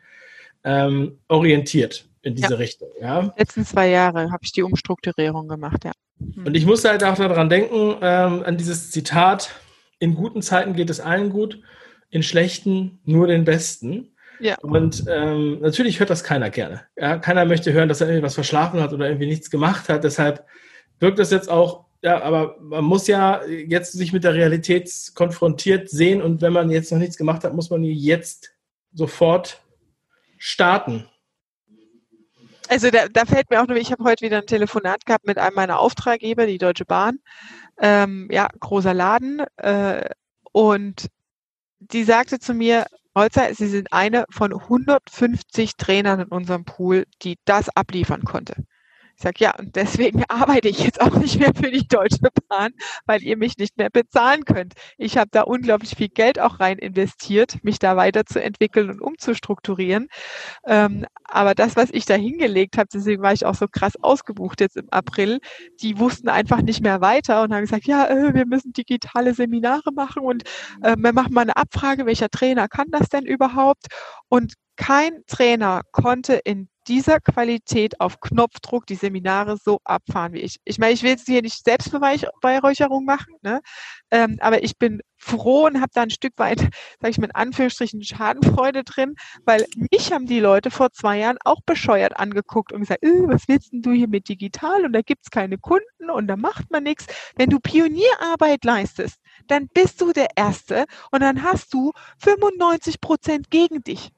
ähm, 0.64 1.18
orientiert 1.28 2.06
in 2.22 2.34
diese 2.34 2.50
ja. 2.50 2.56
Richtung. 2.56 2.88
Ja? 3.00 3.32
Letzten 3.36 3.64
zwei 3.64 3.88
Jahre 3.88 4.30
habe 4.30 4.40
ich 4.42 4.52
die 4.52 4.62
Umstrukturierung 4.62 5.48
gemacht, 5.48 5.84
ja. 5.84 5.92
Mhm. 6.18 6.46
Und 6.46 6.56
ich 6.56 6.66
musste 6.66 6.90
halt 6.90 7.02
auch 7.04 7.16
daran 7.16 7.48
denken, 7.48 7.96
ähm, 8.02 8.42
an 8.44 8.56
dieses 8.56 8.90
Zitat, 8.90 9.50
in 9.98 10.14
guten 10.14 10.42
Zeiten 10.42 10.74
geht 10.74 10.90
es 10.90 11.00
allen 11.00 11.30
gut, 11.30 11.60
in 12.10 12.22
schlechten 12.22 13.00
nur 13.04 13.28
den 13.28 13.44
Besten. 13.44 14.08
Ja. 14.40 14.56
Und 14.62 15.04
ähm, 15.08 15.60
natürlich 15.60 16.00
hört 16.00 16.10
das 16.10 16.24
keiner 16.24 16.50
gerne. 16.50 16.82
Ja? 16.96 17.18
Keiner 17.18 17.44
möchte 17.44 17.72
hören, 17.72 17.88
dass 17.88 18.00
er 18.00 18.08
irgendwie 18.08 18.24
was 18.24 18.34
verschlafen 18.34 18.80
hat 18.80 18.92
oder 18.92 19.06
irgendwie 19.06 19.28
nichts 19.28 19.50
gemacht 19.50 19.88
hat. 19.88 20.02
Deshalb 20.02 20.44
wirkt 21.02 21.18
das 21.18 21.30
jetzt 21.30 21.50
auch, 21.50 21.84
ja, 22.02 22.22
aber 22.22 22.56
man 22.60 22.84
muss 22.84 23.06
ja 23.06 23.44
jetzt 23.44 23.92
sich 23.92 24.12
mit 24.12 24.24
der 24.24 24.34
Realität 24.34 24.90
konfrontiert 25.14 25.90
sehen 25.90 26.22
und 26.22 26.40
wenn 26.40 26.52
man 26.52 26.70
jetzt 26.70 26.90
noch 26.90 26.98
nichts 26.98 27.16
gemacht 27.16 27.44
hat, 27.44 27.54
muss 27.54 27.70
man 27.70 27.84
jetzt 27.84 28.52
sofort 28.92 29.62
starten. 30.38 31.06
Also 32.68 32.90
da, 32.90 33.06
da 33.08 33.26
fällt 33.26 33.50
mir 33.50 33.60
auch 33.62 33.66
nur, 33.66 33.76
ich 33.76 33.92
habe 33.92 34.04
heute 34.04 34.24
wieder 34.24 34.38
ein 34.38 34.46
Telefonat 34.46 35.04
gehabt 35.04 35.26
mit 35.26 35.38
einem 35.38 35.54
meiner 35.54 35.78
Auftraggeber, 35.78 36.46
die 36.46 36.58
Deutsche 36.58 36.84
Bahn. 36.84 37.18
Ähm, 37.78 38.28
ja, 38.30 38.48
großer 38.60 38.94
Laden. 38.94 39.42
Äh, 39.56 40.08
und 40.52 41.08
die 41.80 42.04
sagte 42.04 42.38
zu 42.38 42.54
mir, 42.54 42.86
Holzer, 43.14 43.54
Sie 43.54 43.66
sind 43.66 43.92
eine 43.92 44.24
von 44.30 44.54
150 44.54 45.76
Trainern 45.76 46.20
in 46.20 46.28
unserem 46.28 46.64
Pool, 46.64 47.04
die 47.22 47.36
das 47.44 47.68
abliefern 47.68 48.22
konnte. 48.24 48.54
Ich 49.16 49.22
sage, 49.22 49.36
ja, 49.38 49.54
und 49.58 49.76
deswegen 49.76 50.24
arbeite 50.28 50.68
ich 50.68 50.80
jetzt 50.80 51.00
auch 51.00 51.14
nicht 51.16 51.38
mehr 51.38 51.52
für 51.54 51.70
die 51.70 51.86
Deutsche 51.86 52.18
Bahn, 52.48 52.72
weil 53.06 53.22
ihr 53.22 53.36
mich 53.36 53.58
nicht 53.58 53.76
mehr 53.78 53.90
bezahlen 53.90 54.44
könnt. 54.44 54.74
Ich 54.98 55.16
habe 55.16 55.28
da 55.30 55.42
unglaublich 55.42 55.94
viel 55.96 56.08
Geld 56.08 56.38
auch 56.38 56.60
rein 56.60 56.78
investiert, 56.78 57.62
mich 57.62 57.78
da 57.78 57.96
weiterzuentwickeln 57.96 58.90
und 58.90 59.00
umzustrukturieren. 59.00 60.08
Ähm, 60.66 61.06
aber 61.24 61.54
das, 61.54 61.76
was 61.76 61.90
ich 61.92 62.04
da 62.04 62.14
hingelegt 62.14 62.78
habe, 62.78 62.88
deswegen 62.92 63.22
war 63.22 63.32
ich 63.32 63.46
auch 63.46 63.54
so 63.54 63.66
krass 63.68 63.94
ausgebucht 64.02 64.60
jetzt 64.60 64.76
im 64.76 64.88
April, 64.90 65.40
die 65.80 65.98
wussten 65.98 66.28
einfach 66.28 66.62
nicht 66.62 66.82
mehr 66.82 67.00
weiter 67.00 67.42
und 67.42 67.52
haben 67.54 67.62
gesagt, 67.62 67.86
ja, 67.86 68.06
äh, 68.08 68.34
wir 68.34 68.46
müssen 68.46 68.72
digitale 68.72 69.34
Seminare 69.34 69.92
machen 69.92 70.22
und 70.22 70.44
äh, 70.82 70.96
wir 70.96 71.12
machen 71.12 71.32
mal 71.34 71.42
eine 71.42 71.56
Abfrage, 71.56 72.06
welcher 72.06 72.28
Trainer 72.28 72.68
kann 72.68 72.88
das 72.90 73.08
denn 73.08 73.24
überhaupt? 73.24 73.86
Und 74.28 74.54
kein 74.76 75.22
Trainer 75.26 75.82
konnte 75.92 76.34
in 76.34 76.68
dieser 76.88 77.20
Qualität 77.20 78.00
auf 78.00 78.20
Knopfdruck 78.20 78.86
die 78.86 78.94
Seminare 78.94 79.56
so 79.56 79.80
abfahren 79.84 80.32
wie 80.32 80.40
ich. 80.40 80.60
Ich 80.64 80.78
meine, 80.78 80.92
ich 80.92 81.02
will 81.02 81.10
jetzt 81.10 81.26
hier 81.26 81.42
nicht 81.42 81.64
Selbstbeweihräucherung 81.64 83.04
machen, 83.04 83.34
ne? 83.42 83.60
Ähm, 84.10 84.38
aber 84.40 84.62
ich 84.62 84.78
bin 84.78 85.00
froh 85.16 85.66
und 85.66 85.80
habe 85.80 85.90
da 85.94 86.02
ein 86.02 86.10
Stück 86.10 86.34
weit, 86.36 86.58
sage 87.00 87.10
ich 87.10 87.18
mal 87.18 87.26
in 87.26 87.34
Anführungsstrichen, 87.34 88.02
Schadenfreude 88.02 88.84
drin, 88.84 89.14
weil 89.44 89.64
mich 89.90 90.12
haben 90.12 90.26
die 90.26 90.40
Leute 90.40 90.70
vor 90.70 90.90
zwei 90.92 91.18
Jahren 91.18 91.38
auch 91.44 91.60
bescheuert 91.64 92.18
angeguckt 92.18 92.72
und 92.72 92.80
gesagt, 92.80 93.02
äh, 93.04 93.22
was 93.26 93.48
willst 93.48 93.72
denn 93.72 93.82
du 93.82 93.92
hier 93.92 94.08
mit 94.08 94.28
digital 94.28 94.84
und 94.84 94.92
da 94.92 95.02
gibt's 95.02 95.30
keine 95.30 95.58
Kunden 95.58 96.10
und 96.10 96.26
da 96.26 96.36
macht 96.36 96.70
man 96.70 96.82
nichts. 96.82 97.06
Wenn 97.36 97.50
du 97.50 97.60
Pionierarbeit 97.60 98.64
leistest, 98.64 99.18
dann 99.46 99.68
bist 99.72 100.00
du 100.00 100.12
der 100.12 100.28
Erste 100.36 100.84
und 101.10 101.20
dann 101.20 101.42
hast 101.42 101.72
du 101.72 101.92
95 102.18 103.00
Prozent 103.00 103.50
gegen 103.50 103.82
dich. 103.82 104.10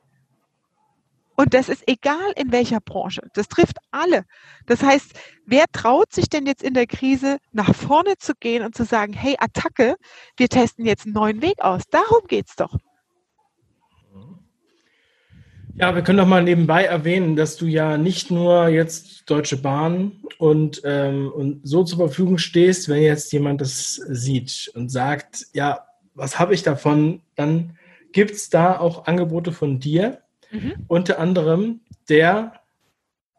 Und 1.36 1.54
das 1.54 1.68
ist 1.68 1.82
egal 1.86 2.32
in 2.36 2.52
welcher 2.52 2.80
Branche. 2.80 3.22
Das 3.34 3.48
trifft 3.48 3.78
alle. 3.90 4.24
Das 4.66 4.82
heißt, 4.82 5.12
wer 5.46 5.64
traut 5.72 6.12
sich 6.12 6.28
denn 6.28 6.46
jetzt 6.46 6.62
in 6.62 6.74
der 6.74 6.86
Krise 6.86 7.38
nach 7.52 7.74
vorne 7.74 8.14
zu 8.18 8.34
gehen 8.38 8.64
und 8.64 8.76
zu 8.76 8.84
sagen, 8.84 9.12
hey, 9.12 9.36
Attacke, 9.38 9.96
wir 10.36 10.48
testen 10.48 10.86
jetzt 10.86 11.06
einen 11.06 11.14
neuen 11.14 11.42
Weg 11.42 11.60
aus. 11.60 11.82
Darum 11.90 12.26
geht's 12.28 12.56
doch. 12.56 12.78
Ja, 15.76 15.92
wir 15.92 16.02
können 16.02 16.18
doch 16.18 16.26
mal 16.26 16.44
nebenbei 16.44 16.84
erwähnen, 16.84 17.34
dass 17.34 17.56
du 17.56 17.66
ja 17.66 17.98
nicht 17.98 18.30
nur 18.30 18.68
jetzt 18.68 19.28
Deutsche 19.28 19.56
Bahn 19.56 20.22
und, 20.38 20.82
ähm, 20.84 21.32
und 21.34 21.66
so 21.66 21.82
zur 21.82 21.98
Verfügung 21.98 22.38
stehst, 22.38 22.88
wenn 22.88 23.02
jetzt 23.02 23.32
jemand 23.32 23.60
das 23.60 23.94
sieht 23.94 24.70
und 24.76 24.88
sagt, 24.88 25.48
ja, 25.52 25.84
was 26.14 26.38
habe 26.38 26.54
ich 26.54 26.62
davon, 26.62 27.22
dann 27.34 27.76
gibt 28.12 28.30
es 28.30 28.50
da 28.50 28.78
auch 28.78 29.06
Angebote 29.06 29.50
von 29.50 29.80
dir, 29.80 30.22
Mhm. 30.54 30.74
Unter 30.88 31.18
anderem 31.18 31.80
der 32.08 32.52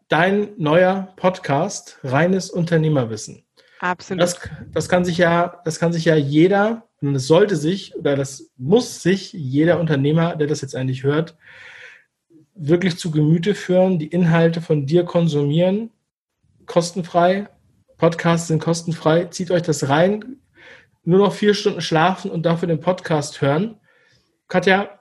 dein 0.07 0.49
neuer 0.57 1.13
Podcast 1.15 1.97
Reines 2.03 2.49
Unternehmerwissen. 2.49 3.43
Absolut. 3.79 4.21
Das, 4.21 4.39
das 4.71 4.89
kann 4.89 5.05
sich 5.05 5.17
ja, 5.17 5.61
das 5.65 5.79
kann 5.79 5.93
sich 5.93 6.05
ja 6.05 6.15
jeder, 6.15 6.87
und 7.01 7.13
das 7.13 7.27
sollte 7.27 7.55
sich, 7.55 7.95
oder 7.95 8.15
das 8.15 8.51
muss 8.57 9.01
sich 9.01 9.33
jeder 9.33 9.79
Unternehmer, 9.79 10.35
der 10.35 10.47
das 10.47 10.61
jetzt 10.61 10.75
eigentlich 10.75 11.03
hört, 11.03 11.35
wirklich 12.55 12.97
zu 12.97 13.11
Gemüte 13.11 13.53
führen, 13.53 13.99
die 13.99 14.07
Inhalte 14.07 14.61
von 14.61 14.85
dir 14.85 15.03
konsumieren, 15.03 15.91
kostenfrei. 16.65 17.47
Podcasts 17.97 18.47
sind 18.47 18.59
kostenfrei. 18.59 19.25
Zieht 19.25 19.51
euch 19.51 19.61
das 19.61 19.87
rein. 19.89 20.37
Nur 21.03 21.19
noch 21.19 21.33
vier 21.33 21.53
Stunden 21.53 21.81
schlafen 21.81 22.31
und 22.31 22.45
dafür 22.45 22.67
den 22.67 22.79
Podcast 22.79 23.41
hören. 23.41 23.77
Katja, 24.47 24.99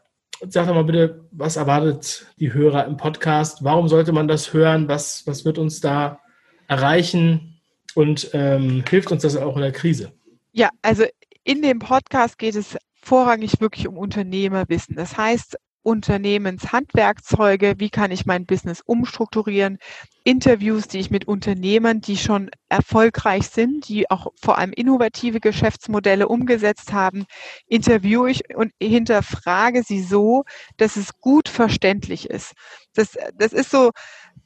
sag 0.49 0.67
doch 0.67 0.75
mal 0.75 0.85
bitte, 0.85 1.27
was 1.31 1.57
erwartet 1.57 2.27
die 2.39 2.53
Hörer 2.53 2.87
im 2.87 2.97
Podcast? 2.97 3.65
Warum 3.65 3.89
sollte 3.89 4.13
man 4.13 4.29
das 4.29 4.53
hören? 4.53 4.89
Was, 4.89 5.27
was 5.27 5.45
wird 5.45 5.59
uns 5.59 5.81
da 5.81 6.21
erreichen? 6.69 7.61
Und 7.95 8.31
ähm, 8.33 8.85
hilft 8.89 9.13
uns 9.13 9.23
das 9.23 9.37
auch 9.37 9.57
in 9.57 9.63
der 9.63 9.73
Krise? 9.73 10.13
Ja, 10.53 10.71
also 10.83 11.05
in 11.45 11.63
dem 11.63 11.79
Podcast 11.79 12.39
geht 12.39 12.57
es 12.57 12.77
vorrangig 12.95 13.61
wirklich 13.61 13.87
um 13.87 13.97
Unternehmerwissen. 13.97 14.97
Das 14.97 15.17
heißt, 15.17 15.57
Unternehmenshandwerkzeuge, 15.85 17.75
wie 17.79 17.91
kann 17.91 18.11
ich 18.11 18.27
mein 18.27 18.47
Business 18.47 18.81
umstrukturieren, 18.85 19.79
Interviews, 20.25 20.89
die 20.89 20.99
ich 20.99 21.11
mit 21.11 21.29
Unternehmern, 21.29 22.01
die 22.01 22.17
schon 22.17 22.51
erfolgreich 22.71 23.49
sind, 23.49 23.87
die 23.89 24.11
auch 24.11 24.29
vor 24.41 24.57
allem 24.59 24.73
innovative 24.73 25.39
Geschäftsmodelle 25.39 26.27
umgesetzt 26.27 26.93
haben, 26.95 27.27
interviewe 27.67 28.31
ich 28.31 28.57
und 28.57 28.73
hinterfrage 28.83 29.83
sie 29.83 30.03
so, 30.03 30.45
dass 30.79 30.97
es 30.97 31.21
gut 31.21 31.51
verständlich 31.51 32.31
ist. 32.31 32.55
Das, 32.95 33.19
das 33.37 33.53
ist 33.53 33.71
so, 33.71 33.91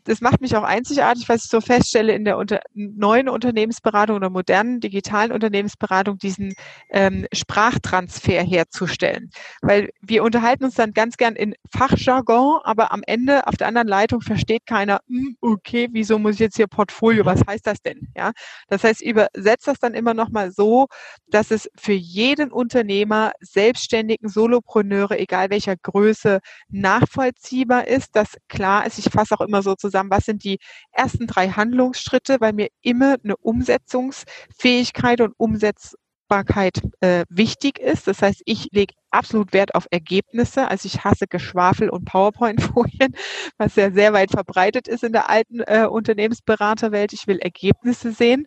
das 0.08 0.22
macht 0.22 0.40
mich 0.40 0.56
auch 0.56 0.62
einzigartig, 0.62 1.28
was 1.28 1.44
ich 1.44 1.50
so 1.50 1.60
feststelle 1.60 2.14
in 2.14 2.24
der 2.24 2.38
unter, 2.38 2.60
neuen 2.72 3.28
Unternehmensberatung 3.28 4.16
oder 4.16 4.30
modernen 4.30 4.80
digitalen 4.80 5.32
Unternehmensberatung, 5.32 6.16
diesen 6.16 6.54
ähm, 6.88 7.26
Sprachtransfer 7.30 8.42
herzustellen. 8.42 9.30
Weil 9.60 9.90
wir 10.00 10.24
unterhalten 10.24 10.64
uns 10.64 10.76
dann 10.76 10.94
ganz 10.94 11.18
gern 11.18 11.36
in 11.36 11.54
Fachjargon, 11.70 12.60
aber 12.64 12.90
am 12.92 13.02
Ende 13.06 13.46
auf 13.46 13.56
der 13.56 13.66
anderen 13.66 13.86
Leitung 13.86 14.22
versteht 14.22 14.64
keiner, 14.64 15.00
hm, 15.08 15.36
okay, 15.42 15.88
wieso 15.92 16.18
muss 16.18 16.34
ich 16.34 16.40
jetzt 16.40 16.56
hier 16.56 16.68
Portfolio, 16.68 17.26
was 17.26 17.42
heißt 17.46 17.66
das 17.66 17.82
denn? 17.82 18.08
Ja, 18.16 18.32
das 18.68 18.84
heißt, 18.84 19.02
übersetzt 19.02 19.68
das 19.68 19.78
dann 19.78 19.92
immer 19.92 20.14
noch 20.14 20.30
mal 20.30 20.52
so, 20.52 20.86
dass 21.26 21.50
es 21.50 21.68
für 21.76 21.92
jeden 21.92 22.50
Unternehmer, 22.50 23.32
Selbstständigen, 23.40 24.30
Solopreneure, 24.30 25.18
egal 25.18 25.50
welcher 25.50 25.76
Größe, 25.76 26.40
nachvollziehbar 26.70 27.86
ist, 27.88 28.16
dass 28.16 28.38
klar 28.48 28.86
ist, 28.86 28.98
ich 28.98 29.12
fasse 29.12 29.34
auch 29.34 29.42
immer 29.42 29.62
so 29.62 29.74
zusammen, 29.98 30.10
was 30.10 30.24
sind 30.24 30.44
die 30.44 30.58
ersten 30.92 31.26
drei 31.26 31.48
Handlungsschritte, 31.50 32.40
weil 32.40 32.52
mir 32.52 32.68
immer 32.82 33.16
eine 33.22 33.36
Umsetzungsfähigkeit 33.36 35.20
und 35.20 35.34
Umsetzbarkeit 35.36 36.80
äh, 37.00 37.24
wichtig 37.28 37.78
ist. 37.78 38.06
Das 38.06 38.22
heißt, 38.22 38.42
ich 38.44 38.68
lege 38.70 38.94
absolut 39.10 39.52
Wert 39.52 39.74
auf 39.74 39.86
Ergebnisse. 39.90 40.68
Also 40.68 40.86
ich 40.86 41.04
hasse 41.04 41.26
Geschwafel 41.26 41.90
und 41.90 42.04
PowerPoint-Folien, 42.04 43.14
was 43.58 43.76
ja 43.76 43.90
sehr 43.90 44.12
weit 44.12 44.30
verbreitet 44.30 44.88
ist 44.88 45.02
in 45.04 45.12
der 45.12 45.28
alten 45.28 45.60
äh, 45.60 45.86
Unternehmensberaterwelt. 45.90 47.12
Ich 47.12 47.26
will 47.26 47.38
Ergebnisse 47.38 48.12
sehen. 48.12 48.46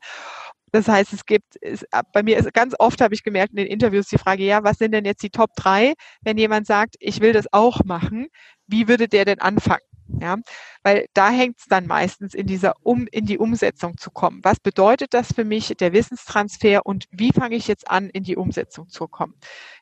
Das 0.74 0.88
heißt, 0.88 1.12
es 1.12 1.26
gibt, 1.26 1.58
es, 1.60 1.86
bei 2.14 2.24
mir 2.24 2.38
ist 2.38 2.54
ganz 2.54 2.76
oft 2.80 3.02
habe 3.02 3.14
ich 3.14 3.24
gemerkt 3.24 3.52
in 3.52 3.58
den 3.58 3.68
Interviews 3.68 4.08
die 4.08 4.18
Frage, 4.18 4.46
ja, 4.46 4.64
was 4.64 4.78
sind 4.78 4.94
denn 4.94 5.04
jetzt 5.04 5.22
die 5.22 5.30
Top 5.30 5.50
drei? 5.58 5.96
Wenn 6.22 6.38
jemand 6.38 6.66
sagt, 6.66 6.96
ich 7.00 7.20
will 7.20 7.34
das 7.34 7.52
auch 7.52 7.84
machen, 7.84 8.28
wie 8.68 8.88
würde 8.88 9.10
der 9.10 9.26
denn 9.26 9.40
anfangen? 9.42 9.91
Ja, 10.20 10.38
weil 10.84 11.06
da 11.14 11.30
hängt 11.30 11.60
es 11.60 11.66
dann 11.66 11.88
meistens 11.88 12.34
in 12.34 12.48
dieser 12.48 12.74
um 12.84 13.08
in 13.12 13.26
die 13.26 13.38
Umsetzung 13.38 13.98
zu 13.98 14.12
kommen. 14.12 14.40
Was 14.44 14.60
bedeutet 14.60 15.14
das 15.14 15.34
für 15.34 15.46
mich, 15.46 15.74
der 15.80 15.94
Wissenstransfer 15.94 16.86
und 16.86 17.06
wie 17.12 17.32
fange 17.32 17.56
ich 17.56 17.68
jetzt 17.68 17.90
an, 17.90 18.10
in 18.10 18.24
die 18.24 18.36
Umsetzung 18.36 18.90
zu 18.90 19.08
kommen? 19.08 19.36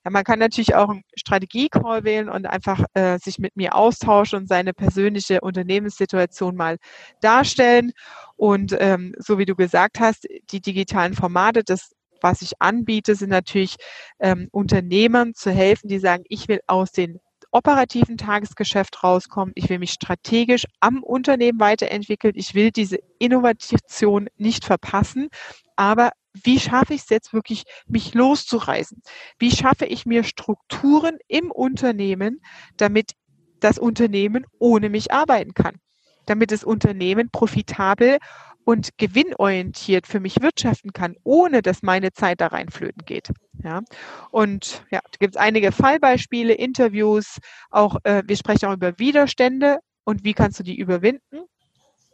Ja, 0.05 0.11
man 0.11 0.23
kann 0.23 0.39
natürlich 0.39 0.75
auch 0.75 0.89
einen 0.89 1.03
Strategie-Call 1.15 2.03
wählen 2.03 2.29
und 2.29 2.45
einfach 2.45 2.83
äh, 2.93 3.17
sich 3.19 3.39
mit 3.39 3.55
mir 3.55 3.75
austauschen 3.75 4.39
und 4.39 4.47
seine 4.47 4.73
persönliche 4.73 5.41
Unternehmenssituation 5.41 6.55
mal 6.55 6.77
darstellen. 7.21 7.91
Und 8.35 8.75
ähm, 8.79 9.15
so 9.17 9.37
wie 9.37 9.45
du 9.45 9.55
gesagt 9.55 9.99
hast, 9.99 10.27
die 10.51 10.61
digitalen 10.61 11.13
Formate, 11.13 11.63
das 11.63 11.91
was 12.21 12.41
ich 12.41 12.61
anbiete, 12.61 13.15
sind 13.15 13.29
natürlich 13.29 13.77
ähm, 14.19 14.49
Unternehmern 14.51 15.33
zu 15.35 15.51
helfen, 15.51 15.87
die 15.87 15.99
sagen, 15.99 16.23
ich 16.27 16.47
will 16.49 16.59
aus 16.67 16.91
den 16.91 17.19
operativen 17.51 18.17
Tagesgeschäft 18.17 19.03
rauskommen. 19.03 19.53
Ich 19.55 19.69
will 19.69 19.79
mich 19.79 19.91
strategisch 19.91 20.65
am 20.79 21.03
Unternehmen 21.03 21.59
weiterentwickeln. 21.59 22.33
Ich 22.35 22.53
will 22.53 22.71
diese 22.71 22.99
Innovation 23.17 24.29
nicht 24.37 24.65
verpassen. 24.65 25.29
Aber 25.75 26.11
wie 26.33 26.59
schaffe 26.59 26.93
ich 26.93 27.01
es 27.01 27.09
jetzt 27.09 27.33
wirklich, 27.33 27.63
mich 27.87 28.13
loszureißen? 28.13 29.01
Wie 29.39 29.51
schaffe 29.51 29.85
ich 29.85 30.05
mir 30.05 30.23
Strukturen 30.23 31.17
im 31.27 31.51
Unternehmen, 31.51 32.41
damit 32.77 33.13
das 33.59 33.79
Unternehmen 33.79 34.45
ohne 34.59 34.89
mich 34.89 35.11
arbeiten 35.11 35.53
kann? 35.53 35.77
Damit 36.25 36.51
das 36.51 36.63
Unternehmen 36.63 37.29
profitabel 37.31 38.19
und 38.69 38.99
gewinnorientiert 38.99 40.05
für 40.05 40.19
mich 40.19 40.41
wirtschaften 40.41 40.93
kann, 40.93 41.15
ohne 41.23 41.63
dass 41.63 41.81
meine 41.81 42.13
Zeit 42.13 42.39
da 42.39 42.45
reinflöten 42.45 43.03
geht. 43.03 43.31
Ja, 43.63 43.81
und 44.29 44.85
ja, 44.91 44.99
da 45.03 45.17
gibt 45.19 45.33
es 45.33 45.41
einige 45.41 45.71
Fallbeispiele, 45.71 46.53
Interviews, 46.53 47.39
auch 47.71 47.97
äh, 48.03 48.21
wir 48.27 48.37
sprechen 48.37 48.67
auch 48.67 48.73
über 48.73 48.99
Widerstände 48.99 49.79
und 50.03 50.23
wie 50.23 50.35
kannst 50.35 50.59
du 50.59 50.63
die 50.63 50.77
überwinden. 50.77 51.39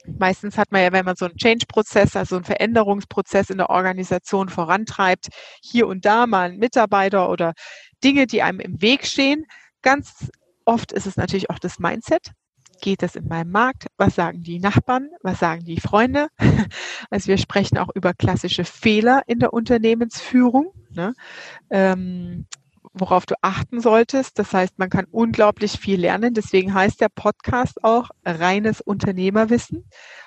Meistens 0.05 0.57
hat 0.57 0.71
man 0.71 0.81
ja, 0.81 0.93
wenn 0.93 1.03
man 1.03 1.17
so 1.17 1.25
einen 1.25 1.35
Change-Prozess, 1.35 2.15
also 2.15 2.37
einen 2.37 2.45
Veränderungsprozess 2.45 3.49
in 3.49 3.57
der 3.57 3.69
Organisation 3.69 4.47
vorantreibt, 4.47 5.27
hier 5.61 5.87
und 5.87 6.05
da 6.05 6.25
mal 6.25 6.51
einen 6.51 6.59
Mitarbeiter 6.59 7.29
oder 7.29 7.51
Dinge, 8.01 8.27
die 8.27 8.43
einem 8.43 8.61
im 8.61 8.81
Weg 8.81 9.05
stehen. 9.05 9.43
Ganz 9.81 10.29
oft 10.63 10.93
ist 10.93 11.05
es 11.05 11.17
natürlich 11.17 11.49
auch 11.49 11.59
das 11.59 11.79
Mindset 11.79 12.31
geht 12.81 13.03
es 13.03 13.15
in 13.15 13.27
meinem 13.27 13.51
Markt? 13.51 13.87
Was 13.97 14.15
sagen 14.15 14.43
die 14.43 14.59
Nachbarn? 14.59 15.09
Was 15.21 15.39
sagen 15.39 15.63
die 15.65 15.79
Freunde? 15.79 16.27
Also 17.11 17.27
wir 17.27 17.37
sprechen 17.37 17.77
auch 17.77 17.89
über 17.93 18.13
klassische 18.13 18.65
Fehler 18.65 19.21
in 19.27 19.39
der 19.39 19.53
Unternehmensführung, 19.53 20.73
ne? 20.89 21.13
ähm, 21.69 22.47
worauf 22.93 23.25
du 23.25 23.35
achten 23.41 23.79
solltest. 23.79 24.39
Das 24.39 24.53
heißt, 24.53 24.79
man 24.79 24.89
kann 24.89 25.05
unglaublich 25.11 25.73
viel 25.73 25.99
lernen. 25.99 26.33
Deswegen 26.33 26.73
heißt 26.73 26.99
der 26.99 27.09
Podcast 27.09 27.83
auch 27.83 28.09
reines 28.25 28.81
Unternehmerwissen, 28.81 29.85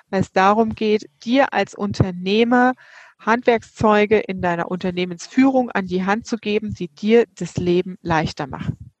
weil 0.09 0.21
es 0.21 0.31
darum 0.31 0.75
geht, 0.75 1.09
dir 1.23 1.53
als 1.53 1.75
Unternehmer 1.75 2.73
Handwerkszeuge 3.19 4.19
in 4.19 4.41
deiner 4.41 4.71
Unternehmensführung 4.71 5.69
an 5.71 5.85
die 5.85 6.05
Hand 6.05 6.25
zu 6.25 6.37
geben, 6.37 6.73
die 6.73 6.87
dir 6.87 7.25
das 7.35 7.57
Leben 7.57 7.97
leichter 8.01 8.47
machen. 8.47 8.91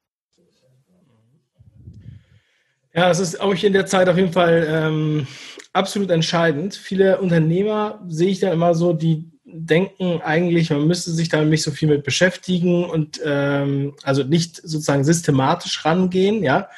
Ja, 2.93 3.09
es 3.09 3.19
ist 3.19 3.39
auch 3.39 3.53
in 3.53 3.73
der 3.73 3.85
Zeit 3.85 4.09
auf 4.09 4.17
jeden 4.17 4.33
Fall 4.33 4.67
ähm, 4.67 5.27
absolut 5.73 6.09
entscheidend. 6.09 6.75
Viele 6.75 7.19
Unternehmer 7.19 8.03
sehe 8.07 8.29
ich 8.29 8.39
dann 8.39 8.53
immer 8.53 8.73
so, 8.73 8.93
die 8.93 9.29
denken 9.45 10.21
eigentlich, 10.21 10.69
man 10.69 10.87
müsste 10.87 11.11
sich 11.11 11.29
da 11.29 11.43
nicht 11.43 11.63
so 11.63 11.71
viel 11.71 11.89
mit 11.89 12.03
beschäftigen 12.03 12.85
und 12.85 13.19
ähm, 13.23 13.95
also 14.03 14.23
nicht 14.23 14.57
sozusagen 14.57 15.03
systematisch 15.03 15.85
rangehen. 15.85 16.43
Ja, 16.43 16.69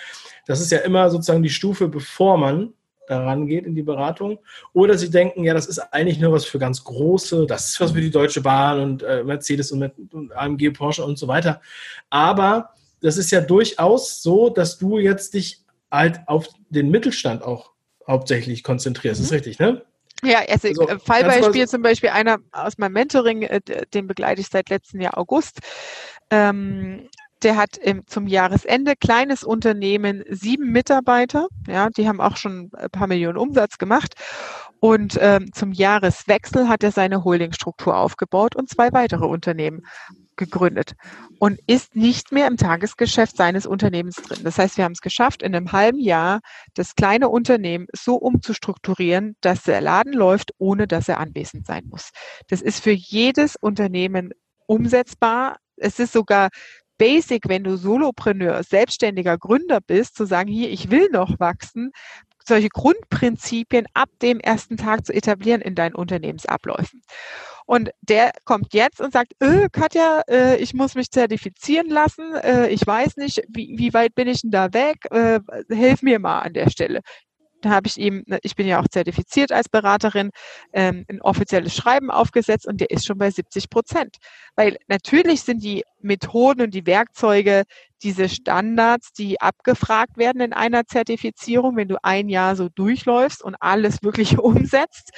das 0.47 0.59
ist 0.61 0.71
ja 0.71 0.79
immer 0.79 1.09
sozusagen 1.09 1.43
die 1.43 1.49
Stufe, 1.49 1.87
bevor 1.87 2.37
man 2.37 2.73
da 3.07 3.23
rangeht 3.23 3.65
in 3.65 3.75
die 3.75 3.81
Beratung. 3.81 4.39
Oder 4.73 4.97
sie 4.97 5.09
denken, 5.09 5.43
ja, 5.43 5.53
das 5.53 5.67
ist 5.67 5.79
eigentlich 5.79 6.19
nur 6.19 6.31
was 6.31 6.45
für 6.45 6.59
ganz 6.59 6.83
große, 6.83 7.45
das 7.45 7.69
ist 7.69 7.81
was 7.81 7.91
für 7.91 8.01
die 8.01 8.11
Deutsche 8.11 8.41
Bahn 8.41 8.79
und 8.79 9.03
äh, 9.03 9.23
Mercedes 9.23 9.71
und, 9.71 9.91
und 10.13 10.31
AMG, 10.33 10.71
Porsche 10.71 11.03
und 11.03 11.17
so 11.17 11.27
weiter. 11.27 11.61
Aber 12.09 12.69
das 13.01 13.17
ist 13.17 13.31
ja 13.31 13.41
durchaus 13.41 14.21
so, 14.21 14.49
dass 14.49 14.77
du 14.77 14.97
jetzt 14.97 15.33
dich 15.33 15.60
halt 15.91 16.21
auf 16.27 16.47
den 16.69 16.89
Mittelstand 16.89 17.43
auch 17.43 17.71
hauptsächlich 18.07 18.63
konzentrierst. 18.63 19.19
Mhm. 19.19 19.23
Das 19.23 19.31
ist 19.31 19.35
richtig, 19.35 19.59
ne? 19.59 19.83
Ja, 20.23 20.39
also, 20.47 20.67
also 20.67 20.87
äh, 20.87 20.99
Fallbeispiel 20.99 21.67
zum 21.67 21.81
Beispiel 21.81 22.09
einer 22.09 22.37
aus 22.51 22.77
meinem 22.77 22.93
Mentoring, 22.93 23.41
äh, 23.43 23.61
den 23.93 24.07
begleite 24.07 24.41
ich 24.41 24.47
seit 24.47 24.69
letztem 24.69 25.01
Jahr 25.01 25.17
August. 25.17 25.59
Ähm, 26.29 27.09
der 27.43 27.57
hat 27.57 27.77
im, 27.77 28.05
zum 28.05 28.27
Jahresende 28.27 28.93
kleines 28.95 29.43
Unternehmen, 29.43 30.23
sieben 30.29 30.71
Mitarbeiter, 30.71 31.47
ja, 31.67 31.89
die 31.89 32.07
haben 32.07 32.21
auch 32.21 32.37
schon 32.37 32.69
ein 32.77 32.89
paar 32.91 33.07
Millionen 33.07 33.37
Umsatz 33.37 33.79
gemacht. 33.79 34.13
Und 34.79 35.17
ähm, 35.21 35.51
zum 35.53 35.71
Jahreswechsel 35.71 36.67
hat 36.67 36.83
er 36.83 36.91
seine 36.91 37.23
Holdingstruktur 37.23 37.95
aufgebaut 37.95 38.55
und 38.55 38.69
zwei 38.69 38.91
weitere 38.93 39.25
Unternehmen 39.25 39.85
gegründet 40.41 40.95
und 41.39 41.59
ist 41.67 41.95
nicht 41.95 42.31
mehr 42.31 42.47
im 42.47 42.57
Tagesgeschäft 42.57 43.37
seines 43.37 43.67
Unternehmens 43.67 44.15
drin. 44.15 44.39
Das 44.43 44.57
heißt, 44.57 44.77
wir 44.77 44.83
haben 44.83 44.93
es 44.93 45.01
geschafft, 45.01 45.43
in 45.43 45.55
einem 45.55 45.71
halben 45.71 45.99
Jahr 45.99 46.39
das 46.73 46.95
kleine 46.95 47.29
Unternehmen 47.29 47.85
so 47.93 48.15
umzustrukturieren, 48.15 49.35
dass 49.41 49.63
der 49.63 49.81
Laden 49.81 50.13
läuft, 50.13 50.51
ohne 50.57 50.87
dass 50.87 51.07
er 51.07 51.19
anwesend 51.19 51.67
sein 51.67 51.85
muss. 51.87 52.09
Das 52.47 52.61
ist 52.61 52.81
für 52.83 52.91
jedes 52.91 53.55
Unternehmen 53.55 54.31
umsetzbar. 54.65 55.57
Es 55.77 55.99
ist 55.99 56.13
sogar 56.13 56.49
basic, 56.97 57.47
wenn 57.47 57.63
du 57.63 57.77
Solopreneur, 57.77 58.63
selbstständiger 58.63 59.37
Gründer 59.37 59.79
bist, 59.79 60.15
zu 60.15 60.25
sagen, 60.25 60.49
hier, 60.49 60.69
ich 60.69 60.89
will 60.89 61.09
noch 61.11 61.39
wachsen, 61.39 61.91
solche 62.51 62.69
Grundprinzipien 62.69 63.87
ab 63.93 64.09
dem 64.21 64.41
ersten 64.41 64.75
Tag 64.75 65.05
zu 65.05 65.13
etablieren 65.13 65.61
in 65.61 65.73
deinen 65.73 65.95
Unternehmensabläufen. 65.95 67.01
Und 67.65 67.91
der 68.01 68.33
kommt 68.43 68.73
jetzt 68.73 68.99
und 68.99 69.13
sagt, 69.13 69.33
äh, 69.39 69.69
Katja, 69.71 70.21
äh, 70.27 70.57
ich 70.57 70.73
muss 70.73 70.95
mich 70.95 71.11
zertifizieren 71.11 71.89
lassen. 71.89 72.35
Äh, 72.35 72.67
ich 72.67 72.85
weiß 72.85 73.15
nicht, 73.15 73.41
wie, 73.47 73.75
wie 73.77 73.93
weit 73.93 74.15
bin 74.15 74.27
ich 74.27 74.41
denn 74.41 74.51
da 74.51 74.73
weg? 74.73 74.97
Äh, 75.11 75.39
hilf 75.69 76.01
mir 76.01 76.19
mal 76.19 76.39
an 76.39 76.51
der 76.51 76.69
Stelle. 76.69 76.99
Da 77.61 77.69
habe 77.69 77.87
ich 77.87 77.97
ihm, 77.97 78.23
ne, 78.27 78.39
ich 78.43 78.55
bin 78.57 78.67
ja 78.67 78.81
auch 78.81 78.87
zertifiziert 78.89 79.53
als 79.53 79.69
Beraterin, 79.69 80.31
ähm, 80.73 81.05
ein 81.07 81.21
offizielles 81.21 81.73
Schreiben 81.73 82.11
aufgesetzt 82.11 82.67
und 82.67 82.81
der 82.81 82.89
ist 82.89 83.05
schon 83.05 83.17
bei 83.17 83.31
70 83.31 83.69
Prozent. 83.69 84.17
Weil 84.55 84.77
natürlich 84.89 85.43
sind 85.43 85.63
die 85.63 85.83
Methoden 86.01 86.63
und 86.63 86.73
die 86.73 86.85
Werkzeuge 86.85 87.63
diese 88.03 88.29
Standards, 88.29 89.13
die 89.13 89.39
abgefragt 89.39 90.17
werden 90.17 90.41
in 90.41 90.53
einer 90.53 90.85
Zertifizierung, 90.85 91.75
wenn 91.75 91.87
du 91.87 92.03
ein 92.03 92.29
Jahr 92.29 92.55
so 92.55 92.69
durchläufst 92.69 93.43
und 93.43 93.55
alles 93.59 94.03
wirklich 94.03 94.37
umsetzt, 94.39 95.11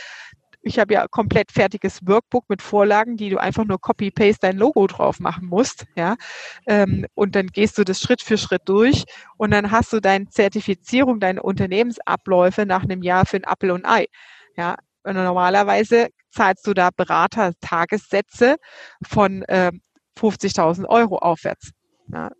ich 0.63 0.79
habe 0.79 0.93
ja 0.93 1.07
komplett 1.07 1.51
fertiges 1.51 1.99
Workbook 2.07 2.45
mit 2.49 2.61
Vorlagen, 2.61 3.17
die 3.17 3.29
du 3.29 3.37
einfach 3.37 3.65
nur 3.65 3.79
Copy-Paste 3.79 4.39
dein 4.41 4.57
Logo 4.57 4.87
drauf 4.87 5.19
machen 5.19 5.47
musst, 5.47 5.85
ja. 5.95 6.15
Ähm, 6.65 7.05
und 7.13 7.35
dann 7.35 7.47
gehst 7.47 7.77
du 7.77 7.83
das 7.83 7.99
Schritt 7.99 8.21
für 8.21 8.37
Schritt 8.37 8.63
durch 8.65 9.03
und 9.37 9.51
dann 9.51 9.71
hast 9.71 9.91
du 9.91 9.99
deine 9.99 10.29
Zertifizierung, 10.29 11.19
deine 11.19 11.43
Unternehmensabläufe 11.43 12.65
nach 12.65 12.83
einem 12.83 13.03
Jahr 13.03 13.25
für 13.25 13.37
ein 13.37 13.43
Apple 13.43 13.73
und 13.73 13.85
Ei, 13.85 14.07
ja. 14.55 14.77
Und 15.03 15.15
normalerweise 15.15 16.07
zahlst 16.31 16.65
du 16.65 16.73
da 16.73 16.89
Berater-Tagessätze 16.95 18.55
von 19.05 19.43
äh, 19.43 19.71
50.000 20.17 20.87
Euro 20.87 21.17
aufwärts, 21.17 21.71
ja. 22.07 22.31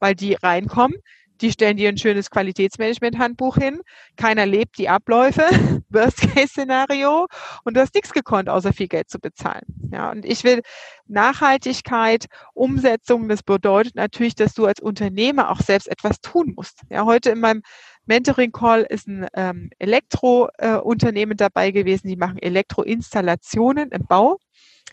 Weil 0.00 0.14
die 0.14 0.34
reinkommen, 0.34 0.96
die 1.40 1.52
stellen 1.52 1.76
dir 1.76 1.88
ein 1.88 1.96
schönes 1.96 2.30
Qualitätsmanagement-Handbuch 2.30 3.56
hin. 3.56 3.80
Keiner 4.16 4.44
lebt 4.46 4.76
die 4.78 4.88
Abläufe. 4.88 5.42
Worst-Case-Szenario. 5.88 7.26
Und 7.64 7.76
du 7.76 7.80
hast 7.80 7.94
nichts 7.94 8.12
gekonnt, 8.12 8.48
außer 8.48 8.72
viel 8.72 8.88
Geld 8.88 9.08
zu 9.08 9.18
bezahlen. 9.18 9.64
Ja, 9.92 10.10
und 10.10 10.24
ich 10.24 10.44
will 10.44 10.60
Nachhaltigkeit, 11.06 12.26
Umsetzung. 12.52 13.28
Das 13.28 13.42
bedeutet 13.42 13.96
natürlich, 13.96 14.34
dass 14.34 14.54
du 14.54 14.66
als 14.66 14.80
Unternehmer 14.80 15.50
auch 15.50 15.60
selbst 15.60 15.88
etwas 15.88 16.20
tun 16.20 16.52
musst. 16.56 16.82
Ja, 16.90 17.04
heute 17.04 17.30
in 17.30 17.40
meinem 17.40 17.62
Mentoring-Call 18.04 18.82
ist 18.82 19.08
ein 19.08 19.26
ähm, 19.34 19.70
Elektrounternehmen 19.78 21.32
äh, 21.32 21.36
dabei 21.36 21.70
gewesen. 21.70 22.08
Die 22.08 22.16
machen 22.16 22.38
Elektroinstallationen 22.38 23.90
im 23.90 24.06
Bau. 24.06 24.38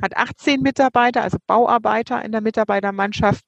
Hat 0.01 0.15
18 0.15 0.61
Mitarbeiter, 0.61 1.23
also 1.23 1.37
Bauarbeiter 1.45 2.23
in 2.23 2.31
der 2.31 2.41
Mitarbeitermannschaft. 2.41 3.43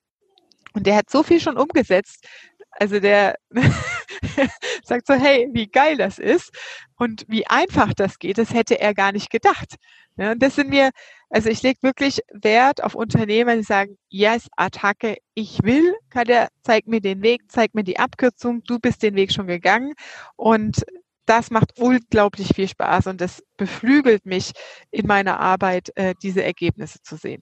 Und 0.73 0.85
der 0.85 0.95
hat 0.95 1.09
so 1.09 1.23
viel 1.23 1.39
schon 1.39 1.57
umgesetzt, 1.57 2.27
also 2.71 2.99
der 2.99 3.35
sagt 4.83 5.07
so, 5.07 5.13
hey, 5.13 5.49
wie 5.51 5.67
geil 5.67 5.97
das 5.97 6.19
ist 6.19 6.51
und 6.95 7.25
wie 7.27 7.47
einfach 7.47 7.93
das 7.93 8.19
geht, 8.19 8.37
das 8.37 8.53
hätte 8.53 8.79
er 8.79 8.93
gar 8.93 9.11
nicht 9.11 9.29
gedacht. 9.29 9.75
Ja, 10.17 10.31
und 10.33 10.43
das 10.43 10.55
sind 10.55 10.69
mir, 10.69 10.89
also 11.29 11.49
ich 11.49 11.63
lege 11.63 11.81
wirklich 11.81 12.19
Wert 12.33 12.83
auf 12.83 12.93
Unternehmer, 12.93 13.55
die 13.55 13.63
sagen, 13.63 13.97
yes, 14.09 14.47
Attacke, 14.57 15.17
ich 15.33 15.59
will, 15.63 15.95
Katja, 16.09 16.49
zeig 16.63 16.87
mir 16.87 16.99
den 16.99 17.21
Weg, 17.21 17.43
zeig 17.47 17.73
mir 17.73 17.83
die 17.83 17.99
Abkürzung, 17.99 18.61
du 18.63 18.79
bist 18.79 19.01
den 19.01 19.15
Weg 19.15 19.31
schon 19.31 19.47
gegangen. 19.47 19.93
Und 20.35 20.83
das 21.25 21.51
macht 21.51 21.79
unglaublich 21.79 22.49
viel 22.53 22.67
Spaß. 22.67 23.07
Und 23.07 23.21
das 23.21 23.43
beflügelt 23.55 24.25
mich 24.25 24.51
in 24.91 25.07
meiner 25.07 25.39
Arbeit, 25.39 25.91
äh, 25.95 26.15
diese 26.21 26.43
Ergebnisse 26.43 27.01
zu 27.01 27.15
sehen. 27.15 27.41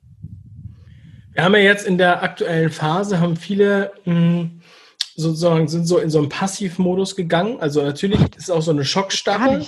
Wir 1.38 1.43
haben 1.43 1.54
ja 1.54 1.62
jetzt 1.62 1.86
in 1.86 2.00
der 2.00 2.23
aktuellen 2.23 2.71
Phase, 2.71 3.19
haben 3.19 3.36
viele 3.36 3.91
mh, 4.06 4.15
hm, 4.15 4.62
sozusagen 5.15 5.67
sind 5.67 5.86
so 5.86 6.00
in 6.00 6.10
so 6.10 6.17
einen 6.17 6.30
Passivmodus 6.30 7.15
gegangen. 7.15 7.60
Also 7.60 7.84
natürlich 7.84 8.19
ist 8.36 8.50
auch 8.50 8.63
so 8.63 8.71
eine 8.71 8.84
Schockstarre. 8.84 9.63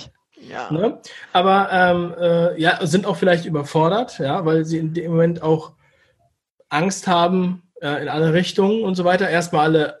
Ja. 0.48 0.68
Ne? 0.72 0.98
Aber 1.32 1.68
ähm, 1.70 2.14
äh, 2.20 2.60
ja, 2.60 2.84
sind 2.84 3.06
auch 3.06 3.16
vielleicht 3.16 3.44
überfordert, 3.44 4.18
ja, 4.18 4.44
weil 4.44 4.64
sie 4.64 4.78
in 4.78 4.94
dem 4.94 5.12
Moment 5.12 5.44
auch 5.44 5.74
Angst 6.70 7.06
haben 7.06 7.62
äh, 7.80 8.02
in 8.02 8.08
alle 8.08 8.34
Richtungen 8.34 8.82
und 8.82 8.96
so 8.96 9.04
weiter. 9.04 9.30
Erstmal 9.30 9.66
alle 9.66 10.00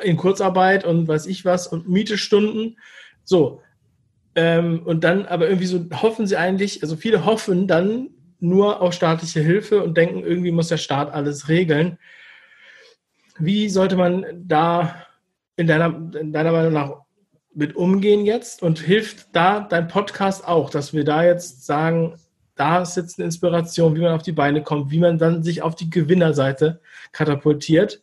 äh, 0.00 0.08
in 0.08 0.16
Kurzarbeit 0.16 0.86
und 0.86 1.06
weiß 1.06 1.26
ich 1.26 1.44
was 1.44 1.66
und 1.66 1.86
Mietestunden. 1.86 2.78
So. 3.24 3.60
Ähm, 4.34 4.84
und 4.86 5.04
dann 5.04 5.26
aber 5.26 5.48
irgendwie 5.48 5.66
so 5.66 5.84
hoffen 6.00 6.26
sie 6.26 6.38
eigentlich, 6.38 6.82
also 6.82 6.96
viele 6.96 7.26
hoffen 7.26 7.66
dann 7.66 8.08
nur 8.40 8.80
auf 8.80 8.94
staatliche 8.94 9.40
Hilfe 9.40 9.82
und 9.82 9.96
denken, 9.96 10.22
irgendwie 10.22 10.50
muss 10.50 10.68
der 10.68 10.76
Staat 10.76 11.12
alles 11.12 11.48
regeln. 11.48 11.98
Wie 13.38 13.68
sollte 13.68 13.96
man 13.96 14.26
da 14.34 15.06
in 15.56 15.66
deiner, 15.66 16.10
in 16.18 16.32
deiner 16.32 16.52
Meinung 16.52 16.72
nach 16.72 16.92
mit 17.54 17.76
umgehen 17.76 18.24
jetzt 18.24 18.62
und 18.62 18.78
hilft 18.78 19.34
da 19.34 19.60
dein 19.60 19.88
Podcast 19.88 20.46
auch, 20.46 20.70
dass 20.70 20.92
wir 20.92 21.04
da 21.04 21.24
jetzt 21.24 21.66
sagen, 21.66 22.14
da 22.54 22.82
ist 22.82 22.96
jetzt 22.96 23.18
eine 23.18 23.26
Inspiration, 23.26 23.96
wie 23.96 24.00
man 24.00 24.12
auf 24.12 24.22
die 24.22 24.32
Beine 24.32 24.62
kommt, 24.62 24.90
wie 24.90 24.98
man 24.98 25.18
dann 25.18 25.42
sich 25.42 25.62
auf 25.62 25.74
die 25.74 25.90
Gewinnerseite 25.90 26.80
katapultiert. 27.12 28.02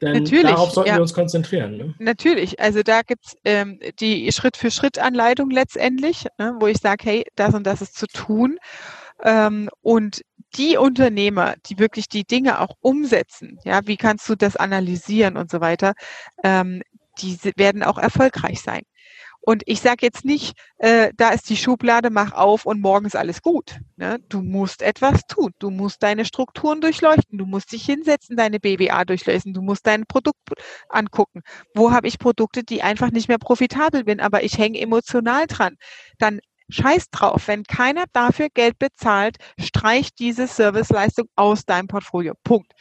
Denn 0.00 0.22
Natürlich, 0.22 0.44
darauf 0.44 0.70
sollten 0.70 0.88
ja. 0.88 0.96
wir 0.96 1.02
uns 1.02 1.12
konzentrieren. 1.12 1.76
Ne? 1.76 1.94
Natürlich, 1.98 2.58
also 2.58 2.82
da 2.82 3.02
gibt's 3.02 3.36
ähm, 3.44 3.78
die 4.00 4.32
Schritt-für-Schritt-Anleitung 4.32 5.50
letztendlich, 5.50 6.24
ne, 6.38 6.56
wo 6.58 6.66
ich 6.66 6.78
sage, 6.78 7.04
hey, 7.04 7.24
das 7.36 7.54
und 7.54 7.66
das 7.66 7.82
ist 7.82 7.98
zu 7.98 8.06
tun. 8.06 8.58
Ähm, 9.22 9.68
und 9.82 10.22
die 10.56 10.76
Unternehmer, 10.76 11.54
die 11.66 11.78
wirklich 11.78 12.08
die 12.08 12.24
Dinge 12.24 12.60
auch 12.60 12.74
umsetzen, 12.80 13.58
ja, 13.64 13.80
wie 13.86 13.96
kannst 13.96 14.28
du 14.28 14.34
das 14.34 14.56
analysieren 14.56 15.36
und 15.36 15.50
so 15.50 15.60
weiter, 15.60 15.94
ähm, 16.42 16.82
die 17.18 17.38
werden 17.56 17.82
auch 17.82 17.98
erfolgreich 17.98 18.60
sein. 18.60 18.82
Und 19.42 19.62
ich 19.64 19.80
sage 19.80 20.04
jetzt 20.04 20.24
nicht, 20.24 20.54
äh, 20.78 21.12
da 21.16 21.30
ist 21.30 21.48
die 21.48 21.56
Schublade, 21.56 22.10
mach 22.10 22.32
auf 22.32 22.66
und 22.66 22.80
morgen 22.80 23.06
ist 23.06 23.16
alles 23.16 23.40
gut. 23.40 23.80
Ne? 23.96 24.18
Du 24.28 24.42
musst 24.42 24.82
etwas 24.82 25.22
tun. 25.26 25.52
Du 25.58 25.70
musst 25.70 26.02
deine 26.02 26.26
Strukturen 26.26 26.82
durchleuchten. 26.82 27.38
Du 27.38 27.46
musst 27.46 27.72
dich 27.72 27.84
hinsetzen, 27.84 28.36
deine 28.36 28.60
BWA 28.60 29.04
durchleuchten. 29.06 29.54
Du 29.54 29.62
musst 29.62 29.86
dein 29.86 30.04
Produkt 30.06 30.38
angucken. 30.90 31.40
Wo 31.74 31.90
habe 31.90 32.06
ich 32.06 32.18
Produkte, 32.18 32.64
die 32.64 32.82
einfach 32.82 33.10
nicht 33.12 33.28
mehr 33.28 33.38
profitabel 33.38 34.04
sind, 34.06 34.20
aber 34.20 34.44
ich 34.44 34.58
hänge 34.58 34.78
emotional 34.78 35.46
dran. 35.46 35.76
Dann 36.18 36.40
scheiß 36.72 37.10
drauf. 37.10 37.48
Wenn 37.48 37.64
keiner 37.64 38.04
dafür 38.12 38.48
Geld 38.52 38.78
bezahlt, 38.78 39.36
streich 39.58 40.14
diese 40.14 40.46
Serviceleistung 40.46 41.28
aus 41.36 41.64
deinem 41.64 41.88
Portfolio. 41.88 42.34
Punkt. 42.44 42.72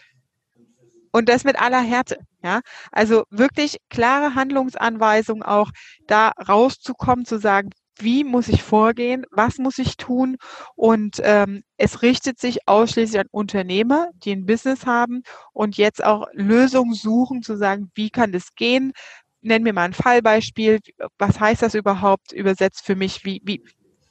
Und 1.11 1.29
das 1.29 1.43
mit 1.43 1.59
aller 1.59 1.81
Härte. 1.81 2.17
Ja, 2.41 2.61
also 2.93 3.23
wirklich 3.29 3.77
klare 3.89 4.33
Handlungsanweisungen 4.33 5.43
auch 5.43 5.71
da 6.07 6.29
rauszukommen, 6.29 7.25
zu 7.25 7.37
sagen, 7.37 7.71
wie 8.01 8.23
muss 8.23 8.47
ich 8.47 8.63
vorgehen, 8.63 9.25
was 9.29 9.57
muss 9.57 9.77
ich 9.77 9.97
tun 9.97 10.37
und 10.75 11.19
ähm, 11.23 11.63
es 11.77 12.01
richtet 12.01 12.39
sich 12.39 12.67
ausschließlich 12.67 13.19
an 13.19 13.27
Unternehmer, 13.31 14.09
die 14.23 14.31
ein 14.31 14.45
Business 14.45 14.85
haben 14.85 15.23
und 15.51 15.77
jetzt 15.77 16.03
auch 16.03 16.27
Lösungen 16.33 16.93
suchen, 16.93 17.43
zu 17.43 17.57
sagen, 17.57 17.91
wie 17.95 18.09
kann 18.09 18.31
das 18.31 18.55
gehen? 18.55 18.93
Nenn 19.41 19.63
mir 19.63 19.73
mal 19.73 19.83
ein 19.83 19.93
Fallbeispiel. 19.93 20.79
Was 21.17 21.39
heißt 21.39 21.61
das 21.61 21.73
überhaupt 21.73 22.31
übersetzt 22.33 22.85
für 22.85 22.95
mich? 22.95 23.23
Wie, 23.25 23.41
wie, 23.43 23.63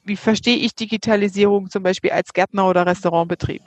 wie 0.09 0.17
verstehe 0.17 0.57
ich 0.57 0.75
Digitalisierung 0.75 1.69
zum 1.69 1.83
Beispiel 1.83 2.11
als 2.11 2.33
Gärtner 2.33 2.67
oder 2.67 2.85
Restaurantbetrieb? 2.85 3.61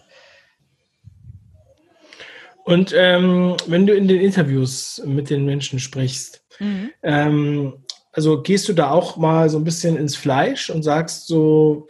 Und 2.64 2.92
ähm, 2.94 3.56
wenn 3.66 3.86
du 3.86 3.94
in 3.94 4.06
den 4.06 4.20
Interviews 4.20 5.02
mit 5.06 5.30
den 5.30 5.44
Menschen 5.44 5.78
sprichst, 5.78 6.44
mhm. 6.60 6.90
ähm, 7.02 7.72
also 8.12 8.42
gehst 8.42 8.68
du 8.68 8.72
da 8.74 8.90
auch 8.90 9.16
mal 9.16 9.48
so 9.48 9.58
ein 9.58 9.64
bisschen 9.64 9.96
ins 9.96 10.16
Fleisch 10.16 10.68
und 10.68 10.82
sagst 10.82 11.26
so, 11.26 11.88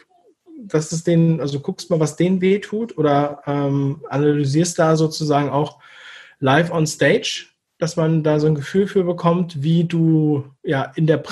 dass 0.59 0.93
es 0.93 1.03
denen, 1.03 1.41
also 1.41 1.59
guckst 1.61 1.91
mal, 1.91 2.01
was 2.01 2.17
denen 2.17 2.41
weh 2.41 2.61
tut 2.61 2.97
oder 2.97 3.43
ähm, 3.47 4.03
analysierst 4.09 4.79
da 4.79 4.97
sozusagen 4.97 5.51
auch 5.51 5.81
live 6.39 6.71
on 6.71 6.87
stage, 6.87 7.47
dass 7.79 7.97
man 7.97 8.23
da 8.23 8.39
so 8.39 8.47
ein 8.47 8.55
Gefühl 8.55 8.87
für 8.87 9.03
bekommt, 9.03 9.63
wie 9.63 9.85
du 9.85 10.45
ja 10.63 10.93
in 10.95 11.07
der 11.07 11.19
mhm. 11.19 11.23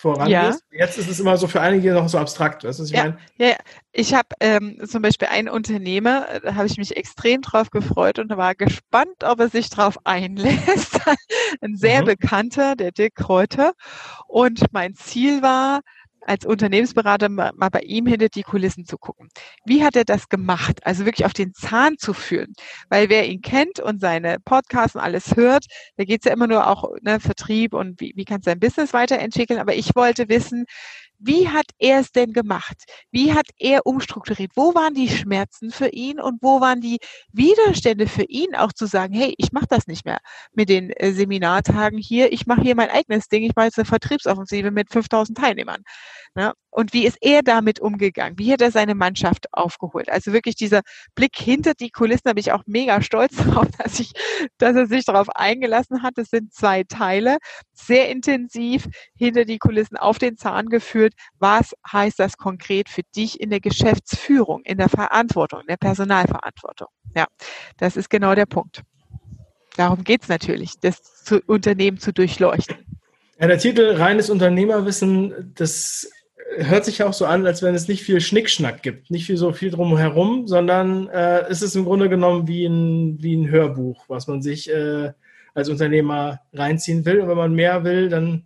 Vorangehst. 0.00 0.62
Ja. 0.70 0.78
Jetzt 0.78 0.96
ist 0.96 1.10
es 1.10 1.18
immer 1.18 1.36
so 1.36 1.48
für 1.48 1.60
einige 1.60 1.92
noch 1.92 2.08
so 2.08 2.18
abstrakt. 2.18 2.62
Weißt 2.62 2.78
du, 2.78 2.84
was 2.84 2.90
ich 2.90 2.96
ja, 2.96 3.02
meine? 3.02 3.18
Ja, 3.36 3.56
ich 3.90 4.14
habe 4.14 4.28
ähm, 4.38 4.80
zum 4.86 5.02
Beispiel 5.02 5.26
einen 5.26 5.48
Unternehmer, 5.48 6.38
da 6.40 6.54
habe 6.54 6.68
ich 6.68 6.78
mich 6.78 6.96
extrem 6.96 7.42
drauf 7.42 7.70
gefreut 7.70 8.20
und 8.20 8.30
war 8.36 8.54
gespannt, 8.54 9.24
ob 9.24 9.40
er 9.40 9.48
sich 9.48 9.70
drauf 9.70 9.98
einlässt. 10.04 11.00
Ein 11.60 11.76
sehr 11.76 12.02
mhm. 12.02 12.06
bekannter, 12.06 12.76
der 12.76 12.92
Dirk 12.92 13.16
Kräuter. 13.16 13.72
Und 14.28 14.72
mein 14.72 14.94
Ziel 14.94 15.42
war, 15.42 15.80
als 16.28 16.44
Unternehmensberater 16.44 17.28
mal 17.28 17.52
bei 17.70 17.80
ihm 17.80 18.06
hinter 18.06 18.28
die 18.28 18.42
Kulissen 18.42 18.84
zu 18.84 18.98
gucken. 18.98 19.28
Wie 19.64 19.82
hat 19.82 19.96
er 19.96 20.04
das 20.04 20.28
gemacht? 20.28 20.84
Also 20.84 21.06
wirklich 21.06 21.24
auf 21.24 21.32
den 21.32 21.54
Zahn 21.54 21.96
zu 21.96 22.12
fühlen. 22.12 22.52
Weil 22.90 23.08
wer 23.08 23.26
ihn 23.26 23.40
kennt 23.40 23.80
und 23.80 24.00
seine 24.00 24.38
Podcasts 24.44 24.94
und 24.94 25.00
alles 25.00 25.36
hört, 25.36 25.64
da 25.96 26.04
geht 26.04 26.20
es 26.20 26.26
ja 26.26 26.32
immer 26.32 26.46
nur 26.46 26.66
auch 26.66 26.84
ne, 27.00 27.18
Vertrieb 27.18 27.72
und 27.72 28.00
wie, 28.00 28.12
wie 28.14 28.24
kann 28.24 28.42
sein 28.42 28.60
Business 28.60 28.92
weiterentwickeln. 28.92 29.58
Aber 29.58 29.74
ich 29.74 29.96
wollte 29.96 30.28
wissen, 30.28 30.66
wie 31.18 31.48
hat 31.48 31.66
er 31.78 32.00
es 32.00 32.12
denn 32.12 32.32
gemacht? 32.32 32.84
Wie 33.10 33.32
hat 33.32 33.46
er 33.58 33.86
umstrukturiert? 33.86 34.52
Wo 34.54 34.74
waren 34.74 34.94
die 34.94 35.08
Schmerzen 35.08 35.70
für 35.70 35.88
ihn 35.88 36.20
und 36.20 36.42
wo 36.42 36.60
waren 36.60 36.80
die 36.80 36.98
Widerstände 37.32 38.06
für 38.06 38.24
ihn, 38.24 38.54
auch 38.54 38.72
zu 38.72 38.86
sagen, 38.86 39.14
hey, 39.14 39.34
ich 39.38 39.52
mache 39.52 39.66
das 39.68 39.86
nicht 39.86 40.04
mehr 40.04 40.18
mit 40.52 40.68
den 40.68 40.90
äh, 40.90 41.12
Seminartagen 41.12 41.98
hier, 41.98 42.32
ich 42.32 42.46
mache 42.46 42.62
hier 42.62 42.74
mein 42.76 42.90
eigenes 42.90 43.28
Ding, 43.28 43.42
ich 43.42 43.54
mache 43.56 43.66
jetzt 43.66 43.78
eine 43.78 43.86
Vertriebsoffensive 43.86 44.70
mit 44.70 44.90
5000 44.90 45.36
Teilnehmern. 45.36 45.82
Ne? 46.34 46.52
Und 46.70 46.92
wie 46.92 47.06
ist 47.06 47.18
er 47.20 47.42
damit 47.42 47.80
umgegangen? 47.80 48.38
Wie 48.38 48.52
hat 48.52 48.60
er 48.60 48.70
seine 48.70 48.94
Mannschaft 48.94 49.46
aufgeholt? 49.52 50.08
Also 50.10 50.32
wirklich 50.32 50.54
dieser 50.54 50.82
Blick 51.14 51.36
hinter 51.36 51.74
die 51.74 51.90
Kulissen, 51.90 52.22
da 52.24 52.34
bin 52.34 52.40
ich 52.40 52.52
auch 52.52 52.62
mega 52.66 53.02
stolz 53.02 53.36
darauf, 53.36 53.66
dass, 53.78 53.98
ich, 53.98 54.12
dass 54.58 54.76
er 54.76 54.86
sich 54.86 55.04
darauf 55.04 55.28
eingelassen 55.30 56.02
hat. 56.02 56.14
Das 56.16 56.28
sind 56.28 56.52
zwei 56.52 56.84
Teile, 56.84 57.38
sehr 57.72 58.08
intensiv 58.10 58.86
hinter 59.16 59.44
die 59.44 59.58
Kulissen 59.58 59.96
auf 59.96 60.18
den 60.18 60.36
Zahn 60.36 60.66
geführt. 60.66 61.07
Was 61.38 61.74
heißt 61.90 62.18
das 62.18 62.36
konkret 62.36 62.88
für 62.88 63.02
dich 63.16 63.40
in 63.40 63.50
der 63.50 63.60
Geschäftsführung, 63.60 64.62
in 64.64 64.78
der 64.78 64.88
Verantwortung, 64.88 65.60
in 65.60 65.66
der 65.66 65.76
Personalverantwortung? 65.76 66.88
Ja, 67.16 67.26
das 67.76 67.96
ist 67.96 68.10
genau 68.10 68.34
der 68.34 68.46
Punkt. 68.46 68.82
Darum 69.76 70.02
geht 70.02 70.22
es 70.22 70.28
natürlich, 70.28 70.74
das 70.80 71.24
zu, 71.24 71.40
Unternehmen 71.46 71.98
zu 71.98 72.12
durchleuchten. 72.12 72.76
Ja, 73.40 73.46
der 73.46 73.58
Titel 73.58 73.94
Reines 73.94 74.30
Unternehmerwissen, 74.30 75.52
das 75.54 76.10
hört 76.56 76.84
sich 76.84 77.02
auch 77.02 77.12
so 77.12 77.26
an, 77.26 77.46
als 77.46 77.62
wenn 77.62 77.74
es 77.74 77.88
nicht 77.88 78.02
viel 78.02 78.20
Schnickschnack 78.20 78.82
gibt, 78.82 79.10
nicht 79.10 79.26
viel 79.26 79.36
so 79.36 79.52
viel 79.52 79.70
drumherum, 79.70 80.46
sondern 80.48 81.08
äh, 81.08 81.44
es 81.48 81.62
ist 81.62 81.76
im 81.76 81.84
Grunde 81.84 82.08
genommen 82.08 82.48
wie 82.48 82.66
ein, 82.66 83.22
wie 83.22 83.36
ein 83.36 83.48
Hörbuch, 83.48 84.04
was 84.08 84.26
man 84.26 84.42
sich 84.42 84.68
äh, 84.70 85.12
als 85.54 85.68
Unternehmer 85.68 86.40
reinziehen 86.52 87.04
will. 87.04 87.20
Und 87.20 87.28
wenn 87.28 87.36
man 87.36 87.54
mehr 87.54 87.84
will, 87.84 88.08
dann. 88.08 88.44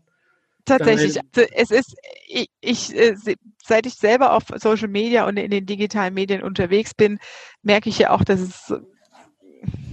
Tatsächlich, 0.64 1.14
dann 1.14 1.24
also 1.34 1.50
es 1.54 1.70
ist, 1.70 1.96
ich, 2.32 2.48
ich, 2.60 2.96
äh, 2.96 3.14
seit 3.62 3.86
ich 3.86 3.94
selber 3.94 4.32
auf 4.32 4.44
Social 4.56 4.88
Media 4.88 5.26
und 5.26 5.36
in 5.36 5.50
den 5.50 5.66
digitalen 5.66 6.14
Medien 6.14 6.42
unterwegs 6.42 6.94
bin, 6.94 7.18
merke 7.62 7.88
ich 7.88 7.98
ja 7.98 8.10
auch, 8.10 8.24
dass 8.24 8.40
es 8.40 8.72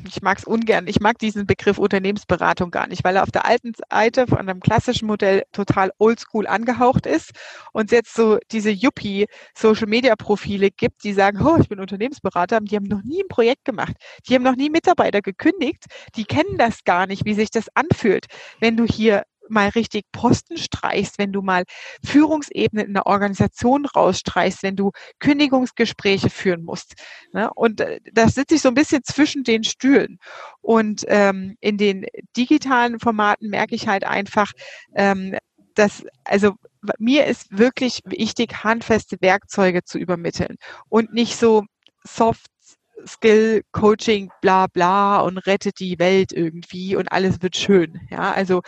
ich 0.07 0.23
mag 0.23 0.39
es 0.39 0.43
ungern, 0.43 0.87
ich 0.87 0.99
mag 0.99 1.19
diesen 1.19 1.45
Begriff 1.45 1.77
Unternehmensberatung 1.77 2.71
gar 2.71 2.87
nicht, 2.87 3.03
weil 3.03 3.15
er 3.15 3.21
auf 3.21 3.31
der 3.31 3.45
alten 3.45 3.73
Seite 3.89 4.25
von 4.25 4.39
einem 4.39 4.59
klassischen 4.59 5.05
Modell 5.05 5.43
total 5.51 5.91
oldschool 5.99 6.47
angehaucht 6.47 7.05
ist 7.05 7.31
und 7.73 7.91
jetzt 7.91 8.15
so 8.15 8.39
diese 8.51 8.71
Yuppie 8.71 9.27
Social 9.55 9.85
Media 9.87 10.15
Profile 10.15 10.71
gibt, 10.71 11.03
die 11.03 11.13
sagen, 11.13 11.45
oh, 11.45 11.57
ich 11.59 11.69
bin 11.69 11.79
Unternehmensberater, 11.79 12.59
die 12.61 12.75
haben 12.75 12.85
noch 12.85 13.03
nie 13.03 13.21
ein 13.21 13.27
Projekt 13.27 13.65
gemacht, 13.65 13.93
die 14.27 14.33
haben 14.33 14.43
noch 14.43 14.55
nie 14.55 14.71
Mitarbeiter 14.71 15.21
gekündigt, 15.21 15.85
die 16.15 16.25
kennen 16.25 16.57
das 16.57 16.83
gar 16.83 17.05
nicht, 17.05 17.25
wie 17.25 17.35
sich 17.35 17.51
das 17.51 17.67
anfühlt, 17.75 18.25
wenn 18.59 18.77
du 18.77 18.85
hier 18.85 19.23
mal 19.49 19.69
richtig 19.69 20.05
Posten 20.11 20.57
streichst, 20.57 21.17
wenn 21.17 21.31
du 21.31 21.41
mal 21.41 21.63
Führungsebene 22.03 22.83
in 22.83 22.93
der 22.93 23.05
Organisation 23.05 23.85
rausstreichst, 23.85 24.63
wenn 24.63 24.75
du 24.75 24.91
Kündigungsgespräche 25.19 26.29
führen 26.29 26.63
musst. 26.63 26.93
Ne? 27.33 27.49
Und 27.53 27.81
äh, 27.81 27.99
das 28.13 28.35
sitze 28.35 28.55
ich 28.55 28.61
so 28.61 28.69
ein 28.69 28.75
bisschen 28.75 29.03
zwischen 29.03 29.43
den 29.43 29.63
Stühlen. 29.63 30.19
Und 30.61 31.05
ähm, 31.07 31.55
in 31.59 31.77
den 31.77 32.05
digitalen 32.35 32.99
Formaten 32.99 33.49
merke 33.49 33.75
ich 33.75 33.87
halt 33.87 34.03
einfach, 34.03 34.51
ähm, 34.95 35.35
dass, 35.75 36.03
also 36.25 36.53
mir 36.97 37.25
ist 37.25 37.57
wirklich 37.57 38.01
wichtig, 38.05 38.63
handfeste 38.63 39.17
Werkzeuge 39.21 39.83
zu 39.83 39.97
übermitteln 39.97 40.57
und 40.89 41.13
nicht 41.13 41.35
so 41.37 41.63
soft 42.03 42.47
Skill, 43.07 43.63
Coaching, 43.71 44.29
bla 44.41 44.67
bla 44.67 45.19
und 45.21 45.37
rettet 45.39 45.79
die 45.79 45.99
Welt 45.99 46.31
irgendwie 46.31 46.95
und 46.95 47.11
alles 47.11 47.41
wird 47.41 47.55
schön. 47.55 47.99
Ja, 48.09 48.31
also 48.31 48.61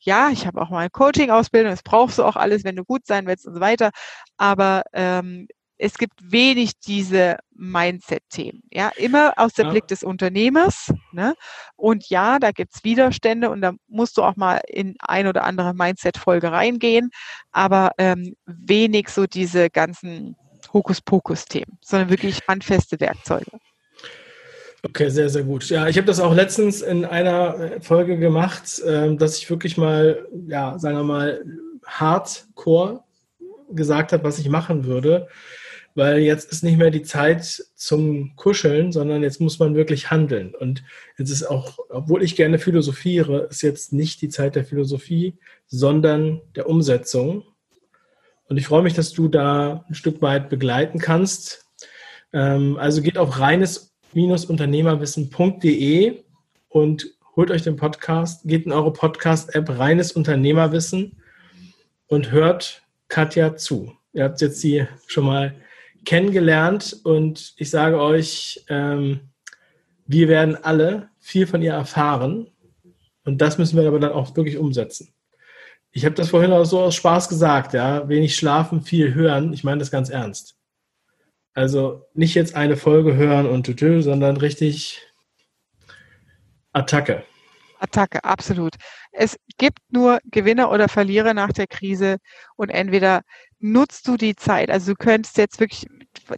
ja, 0.00 0.30
ich 0.30 0.46
habe 0.46 0.60
auch 0.60 0.70
mal 0.70 0.80
eine 0.80 0.90
Coaching-Ausbildung, 0.90 1.70
das 1.70 1.82
brauchst 1.82 2.18
du 2.18 2.24
auch 2.24 2.36
alles, 2.36 2.64
wenn 2.64 2.76
du 2.76 2.84
gut 2.84 3.06
sein 3.06 3.26
willst 3.26 3.46
und 3.46 3.54
so 3.54 3.60
weiter. 3.60 3.90
Aber 4.36 4.82
ähm, 4.92 5.48
es 5.78 5.96
gibt 5.96 6.14
wenig 6.20 6.72
diese 6.80 7.38
Mindset-Themen. 7.54 8.62
Ja, 8.72 8.90
immer 8.96 9.34
aus 9.36 9.52
der 9.54 9.66
ja. 9.66 9.70
Blick 9.70 9.86
des 9.86 10.02
Unternehmers. 10.02 10.92
Ne? 11.12 11.34
Und 11.76 12.08
ja, 12.10 12.38
da 12.38 12.50
gibt's 12.50 12.82
Widerstände 12.84 13.50
und 13.50 13.60
da 13.62 13.72
musst 13.86 14.16
du 14.16 14.22
auch 14.22 14.36
mal 14.36 14.60
in 14.66 14.96
ein 14.98 15.26
oder 15.26 15.44
andere 15.44 15.74
Mindset-Folge 15.74 16.50
reingehen, 16.50 17.10
aber 17.52 17.92
ähm, 17.98 18.34
wenig 18.46 19.08
so 19.08 19.26
diese 19.26 19.70
ganzen 19.70 20.36
Hokuspokus-Themen, 20.72 21.78
sondern 21.80 22.10
wirklich 22.10 22.40
handfeste 22.48 23.00
Werkzeuge. 23.00 23.58
Okay, 24.82 25.08
sehr, 25.08 25.28
sehr 25.28 25.42
gut. 25.42 25.68
Ja, 25.70 25.88
ich 25.88 25.96
habe 25.96 26.06
das 26.06 26.20
auch 26.20 26.34
letztens 26.34 26.82
in 26.82 27.04
einer 27.04 27.80
Folge 27.80 28.18
gemacht, 28.18 28.78
äh, 28.80 29.14
dass 29.16 29.38
ich 29.38 29.50
wirklich 29.50 29.76
mal, 29.76 30.26
ja, 30.46 30.78
sagen 30.78 30.96
wir 30.96 31.04
mal, 31.04 31.44
hardcore 31.84 33.02
gesagt 33.70 34.12
habe, 34.12 34.24
was 34.24 34.38
ich 34.38 34.48
machen 34.48 34.84
würde 34.84 35.28
weil 35.98 36.18
jetzt 36.20 36.52
ist 36.52 36.62
nicht 36.62 36.78
mehr 36.78 36.92
die 36.92 37.02
Zeit 37.02 37.64
zum 37.74 38.36
Kuscheln, 38.36 38.92
sondern 38.92 39.24
jetzt 39.24 39.40
muss 39.40 39.58
man 39.58 39.74
wirklich 39.74 40.12
handeln. 40.12 40.54
Und 40.54 40.84
jetzt 41.18 41.30
ist 41.30 41.42
auch, 41.42 41.76
obwohl 41.88 42.22
ich 42.22 42.36
gerne 42.36 42.60
philosophiere, 42.60 43.48
ist 43.50 43.62
jetzt 43.62 43.92
nicht 43.92 44.22
die 44.22 44.28
Zeit 44.28 44.54
der 44.54 44.64
Philosophie, 44.64 45.34
sondern 45.66 46.40
der 46.54 46.68
Umsetzung. 46.68 47.42
Und 48.48 48.58
ich 48.58 48.68
freue 48.68 48.84
mich, 48.84 48.94
dass 48.94 49.12
du 49.12 49.26
da 49.26 49.84
ein 49.88 49.94
Stück 49.94 50.22
weit 50.22 50.48
begleiten 50.48 51.00
kannst. 51.00 51.66
Ähm, 52.32 52.76
also 52.78 53.02
geht 53.02 53.18
auf 53.18 53.40
reines-unternehmerwissen.de 54.14 56.22
und 56.68 57.06
holt 57.36 57.50
euch 57.50 57.62
den 57.62 57.76
Podcast, 57.76 58.48
geht 58.48 58.66
in 58.66 58.72
eure 58.72 58.92
Podcast-App 58.92 59.78
Reines 59.78 60.12
Unternehmerwissen 60.12 61.22
und 62.08 62.30
hört 62.30 62.82
Katja 63.08 63.56
zu. 63.56 63.92
Ihr 64.12 64.24
habt 64.24 64.40
jetzt 64.40 64.60
sie 64.60 64.86
schon 65.06 65.24
mal 65.24 65.54
kennengelernt 66.04 67.00
und 67.04 67.54
ich 67.56 67.70
sage 67.70 68.00
euch, 68.00 68.64
ähm, 68.68 69.20
wir 70.06 70.28
werden 70.28 70.56
alle 70.56 71.10
viel 71.20 71.46
von 71.46 71.62
ihr 71.62 71.72
erfahren 71.72 72.48
und 73.24 73.40
das 73.40 73.58
müssen 73.58 73.78
wir 73.78 73.86
aber 73.86 74.00
dann 74.00 74.12
auch 74.12 74.34
wirklich 74.36 74.56
umsetzen. 74.56 75.12
Ich 75.92 76.04
habe 76.04 76.14
das 76.14 76.30
vorhin 76.30 76.52
auch 76.52 76.64
so 76.64 76.80
aus 76.80 76.94
Spaß 76.94 77.28
gesagt, 77.28 77.74
ja, 77.74 78.08
wenig 78.08 78.34
schlafen, 78.34 78.82
viel 78.82 79.14
hören. 79.14 79.52
Ich 79.52 79.64
meine 79.64 79.78
das 79.78 79.90
ganz 79.90 80.10
ernst. 80.10 80.57
Also 81.58 82.06
nicht 82.14 82.36
jetzt 82.36 82.54
eine 82.54 82.76
Folge 82.76 83.16
hören 83.16 83.44
und 83.44 83.64
tütü, 83.64 84.00
sondern 84.00 84.36
richtig 84.36 85.02
Attacke. 86.72 87.24
Attacke, 87.80 88.22
absolut. 88.22 88.76
Es 89.10 89.36
gibt 89.56 89.80
nur 89.90 90.20
Gewinner 90.30 90.70
oder 90.70 90.88
Verlierer 90.88 91.34
nach 91.34 91.52
der 91.52 91.66
Krise 91.66 92.18
und 92.54 92.68
entweder 92.68 93.22
nutzt 93.58 94.06
du 94.06 94.16
die 94.16 94.36
Zeit, 94.36 94.70
also 94.70 94.92
du 94.92 94.96
könntest 94.96 95.36
jetzt 95.36 95.58
wirklich 95.58 95.86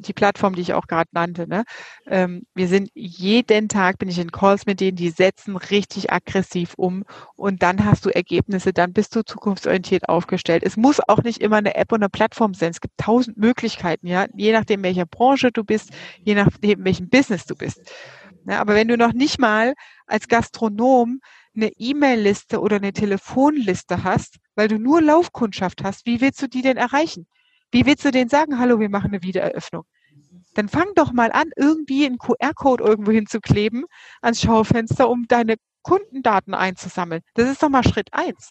die 0.00 0.12
Plattform, 0.12 0.54
die 0.54 0.62
ich 0.62 0.74
auch 0.74 0.86
gerade 0.86 1.08
nannte, 1.12 1.48
ne? 1.48 1.64
Ähm, 2.06 2.42
wir 2.54 2.68
sind 2.68 2.90
jeden 2.94 3.68
Tag, 3.68 3.98
bin 3.98 4.08
ich 4.08 4.18
in 4.18 4.32
Calls 4.32 4.66
mit 4.66 4.80
denen, 4.80 4.96
die 4.96 5.10
setzen 5.10 5.56
richtig 5.56 6.12
aggressiv 6.12 6.74
um 6.76 7.04
und 7.36 7.62
dann 7.62 7.84
hast 7.84 8.04
du 8.04 8.10
Ergebnisse, 8.10 8.72
dann 8.72 8.92
bist 8.92 9.14
du 9.16 9.22
zukunftsorientiert 9.24 10.08
aufgestellt. 10.08 10.62
Es 10.64 10.76
muss 10.76 11.00
auch 11.08 11.22
nicht 11.22 11.40
immer 11.40 11.56
eine 11.56 11.74
App 11.74 11.92
oder 11.92 12.02
eine 12.02 12.10
Plattform 12.10 12.54
sein. 12.54 12.70
Es 12.70 12.80
gibt 12.80 12.98
tausend 12.98 13.36
Möglichkeiten, 13.36 14.06
ja, 14.06 14.26
je 14.34 14.52
nachdem, 14.52 14.82
welcher 14.82 15.06
Branche 15.06 15.50
du 15.52 15.64
bist, 15.64 15.90
je 16.22 16.34
nachdem, 16.34 16.84
welchem 16.84 17.08
Business 17.08 17.44
du 17.46 17.54
bist. 17.54 17.80
Ja, 18.46 18.60
aber 18.60 18.74
wenn 18.74 18.88
du 18.88 18.96
noch 18.96 19.12
nicht 19.12 19.38
mal 19.38 19.74
als 20.06 20.28
Gastronom 20.28 21.20
eine 21.54 21.72
E-Mail-Liste 21.76 22.60
oder 22.60 22.76
eine 22.76 22.92
Telefonliste 22.92 24.04
hast, 24.04 24.36
weil 24.54 24.68
du 24.68 24.78
nur 24.78 25.02
Laufkundschaft 25.02 25.82
hast, 25.82 26.06
wie 26.06 26.20
willst 26.20 26.40
du 26.42 26.48
die 26.48 26.62
denn 26.62 26.76
erreichen? 26.76 27.26
Wie 27.70 27.86
willst 27.86 28.04
du 28.04 28.10
denen 28.10 28.28
sagen, 28.28 28.58
hallo, 28.58 28.80
wir 28.80 28.88
machen 28.88 29.12
eine 29.12 29.22
Wiedereröffnung? 29.22 29.84
Dann 30.54 30.68
fang 30.68 30.88
doch 30.96 31.12
mal 31.12 31.30
an, 31.32 31.50
irgendwie 31.56 32.06
einen 32.06 32.18
QR-Code 32.18 32.82
irgendwo 32.82 33.12
hinzukleben 33.12 33.84
ans 34.20 34.40
Schaufenster, 34.40 35.08
um 35.08 35.26
deine 35.28 35.56
Kundendaten 35.82 36.54
einzusammeln. 36.54 37.22
Das 37.34 37.48
ist 37.48 37.62
doch 37.62 37.68
mal 37.68 37.84
Schritt 37.84 38.08
eins. 38.12 38.50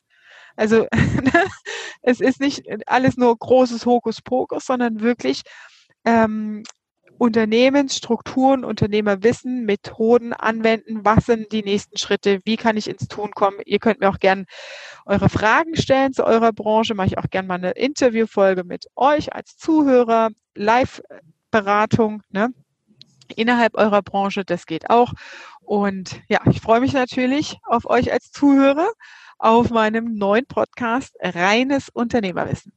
Also 0.56 0.88
es 2.02 2.22
ist 2.22 2.40
nicht 2.40 2.64
alles 2.88 3.18
nur 3.18 3.38
großes 3.38 3.86
Hokuspokus, 3.86 4.66
sondern 4.66 5.02
wirklich 5.02 5.42
ähm, 6.06 6.64
Unternehmensstrukturen, 7.20 8.64
Unternehmerwissen, 8.64 9.66
Methoden 9.66 10.32
anwenden. 10.32 11.04
Was 11.04 11.26
sind 11.26 11.52
die 11.52 11.64
nächsten 11.64 11.98
Schritte? 11.98 12.40
Wie 12.46 12.56
kann 12.56 12.78
ich 12.78 12.90
ins 12.90 13.10
Tun 13.10 13.32
kommen? 13.32 13.58
Ihr 13.66 13.80
könnt 13.80 14.00
mir 14.00 14.10
auch 14.10 14.20
gerne 14.20 14.46
eure 15.06 15.28
Fragen 15.28 15.76
stellen 15.76 16.14
zu 16.14 16.24
eurer 16.24 16.54
Branche. 16.54 16.96
Mache 16.96 17.08
ich 17.08 17.18
auch 17.18 17.30
gerne 17.30 17.48
mal 17.50 17.56
eine 17.56 17.72
Interviewfolge 17.72 18.64
mit 18.64 18.88
euch 18.96 19.34
als 19.34 19.58
Zuhörer, 19.58 20.30
Live-Beratung 20.56 22.24
ne? 22.30 22.54
innerhalb 23.36 23.76
eurer 23.76 24.02
Branche. 24.02 24.46
Das 24.46 24.66
geht 24.66 24.90
auch. 24.90 25.12
Und 25.60 26.22
ja, 26.30 26.40
ich 26.50 26.62
freue 26.62 26.80
mich 26.80 26.94
natürlich 26.94 27.58
auf 27.64 27.86
euch 27.86 28.14
als 28.14 28.32
Zuhörer 28.32 28.88
auf 29.38 29.72
meinem 29.72 30.16
neuen 30.16 30.46
Podcast 30.46 31.16
Reines 31.20 31.90
Unternehmerwissen. 31.90 32.72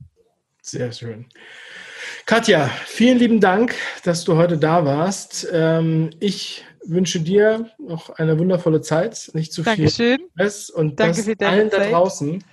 Sehr 0.61 0.91
schön. 0.91 1.29
Katja, 2.27 2.71
vielen 2.87 3.19
lieben 3.19 3.41
Dank, 3.41 3.75
dass 4.05 4.25
du 4.25 4.37
heute 4.37 4.57
da 4.57 4.85
warst. 4.85 5.47
Ähm, 5.53 6.11
ich 6.21 6.65
wünsche 6.85 7.21
dir 7.21 7.71
noch 7.79 8.11
eine 8.11 8.39
wundervolle 8.39 8.81
Zeit, 8.81 9.31
nicht 9.35 9.53
zu 9.53 9.65
viel 9.65 9.89
Stress 9.89 10.71
und 10.71 11.01
Danke 11.01 11.37
dass 11.37 11.49
allen 11.49 11.71
da 11.71 11.91
draußen, 11.91 12.45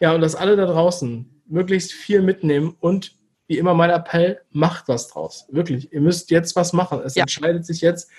ja, 0.00 0.14
und 0.14 0.22
dass 0.22 0.34
alle 0.34 0.56
da 0.56 0.66
draußen 0.66 1.42
möglichst 1.46 1.92
viel 1.92 2.22
mitnehmen 2.22 2.76
und 2.80 3.14
wie 3.46 3.58
immer 3.58 3.74
mein 3.74 3.90
Appell, 3.90 4.40
macht 4.50 4.88
was 4.88 5.08
draus. 5.08 5.46
Wirklich, 5.50 5.92
ihr 5.92 6.00
müsst 6.00 6.30
jetzt 6.30 6.56
was 6.56 6.72
machen. 6.72 7.00
Es 7.04 7.14
ja. 7.14 7.22
entscheidet 7.22 7.66
sich 7.66 7.80
jetzt, 7.80 8.10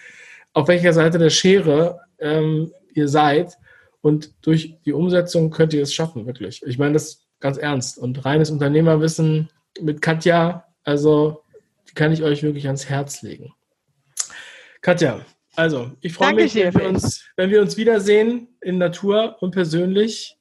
auf 0.54 0.68
welcher 0.68 0.94
Seite 0.94 1.18
der 1.18 1.30
Schere 1.30 2.02
ähm, 2.20 2.74
ihr 2.94 3.08
seid 3.08 3.58
und 4.02 4.34
durch 4.46 4.78
die 4.86 4.94
Umsetzung 4.94 5.50
könnt 5.50 5.74
ihr 5.74 5.82
es 5.82 5.94
schaffen, 5.94 6.26
wirklich. 6.26 6.62
Ich 6.66 6.78
meine 6.78 6.94
das 6.94 7.26
ganz 7.40 7.58
ernst 7.58 7.98
und 7.98 8.24
reines 8.26 8.52
Unternehmerwissen 8.52 9.50
mit 9.80 10.02
Katja 10.02 10.66
also, 10.84 11.44
die 11.90 11.94
kann 11.94 12.12
ich 12.12 12.24
euch 12.24 12.44
wirklich 12.44 12.68
ans 12.68 12.90
Herz 12.90 13.22
legen. 13.22 13.54
Katja, 14.82 15.26
also, 15.56 15.92
ich 16.02 16.14
freue 16.14 16.34
mich, 16.34 16.56
wenn 16.56 16.74
wir, 16.74 16.88
uns, 16.88 17.26
wenn 17.36 17.50
wir 17.50 17.62
uns 17.62 17.78
wiedersehen 17.78 18.48
in 18.62 18.78
Natur 18.78 19.38
und 19.42 19.52
persönlich 19.52 20.38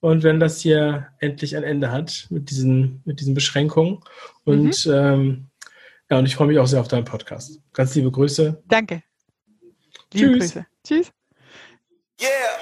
und 0.00 0.22
wenn 0.22 0.40
das 0.40 0.60
hier 0.60 1.08
endlich 1.18 1.56
ein 1.56 1.62
Ende 1.62 1.90
hat 1.90 2.26
mit 2.30 2.50
diesen, 2.50 3.02
mit 3.04 3.20
diesen 3.20 3.34
Beschränkungen. 3.34 4.00
Und 4.44 4.86
mhm. 4.86 4.92
ähm, 4.92 5.46
ja, 6.10 6.18
und 6.18 6.26
ich 6.26 6.36
freue 6.36 6.48
mich 6.48 6.58
auch 6.58 6.66
sehr 6.66 6.80
auf 6.80 6.88
deinen 6.88 7.04
Podcast. 7.04 7.60
Ganz 7.72 7.94
liebe 7.94 8.10
Grüße. 8.10 8.62
Danke. 8.66 9.02
Liebe 10.12 10.32
Tschüss. 10.32 10.52
Grüße. 10.52 10.66
Tschüss. 10.86 11.12
Yeah. 12.20 12.53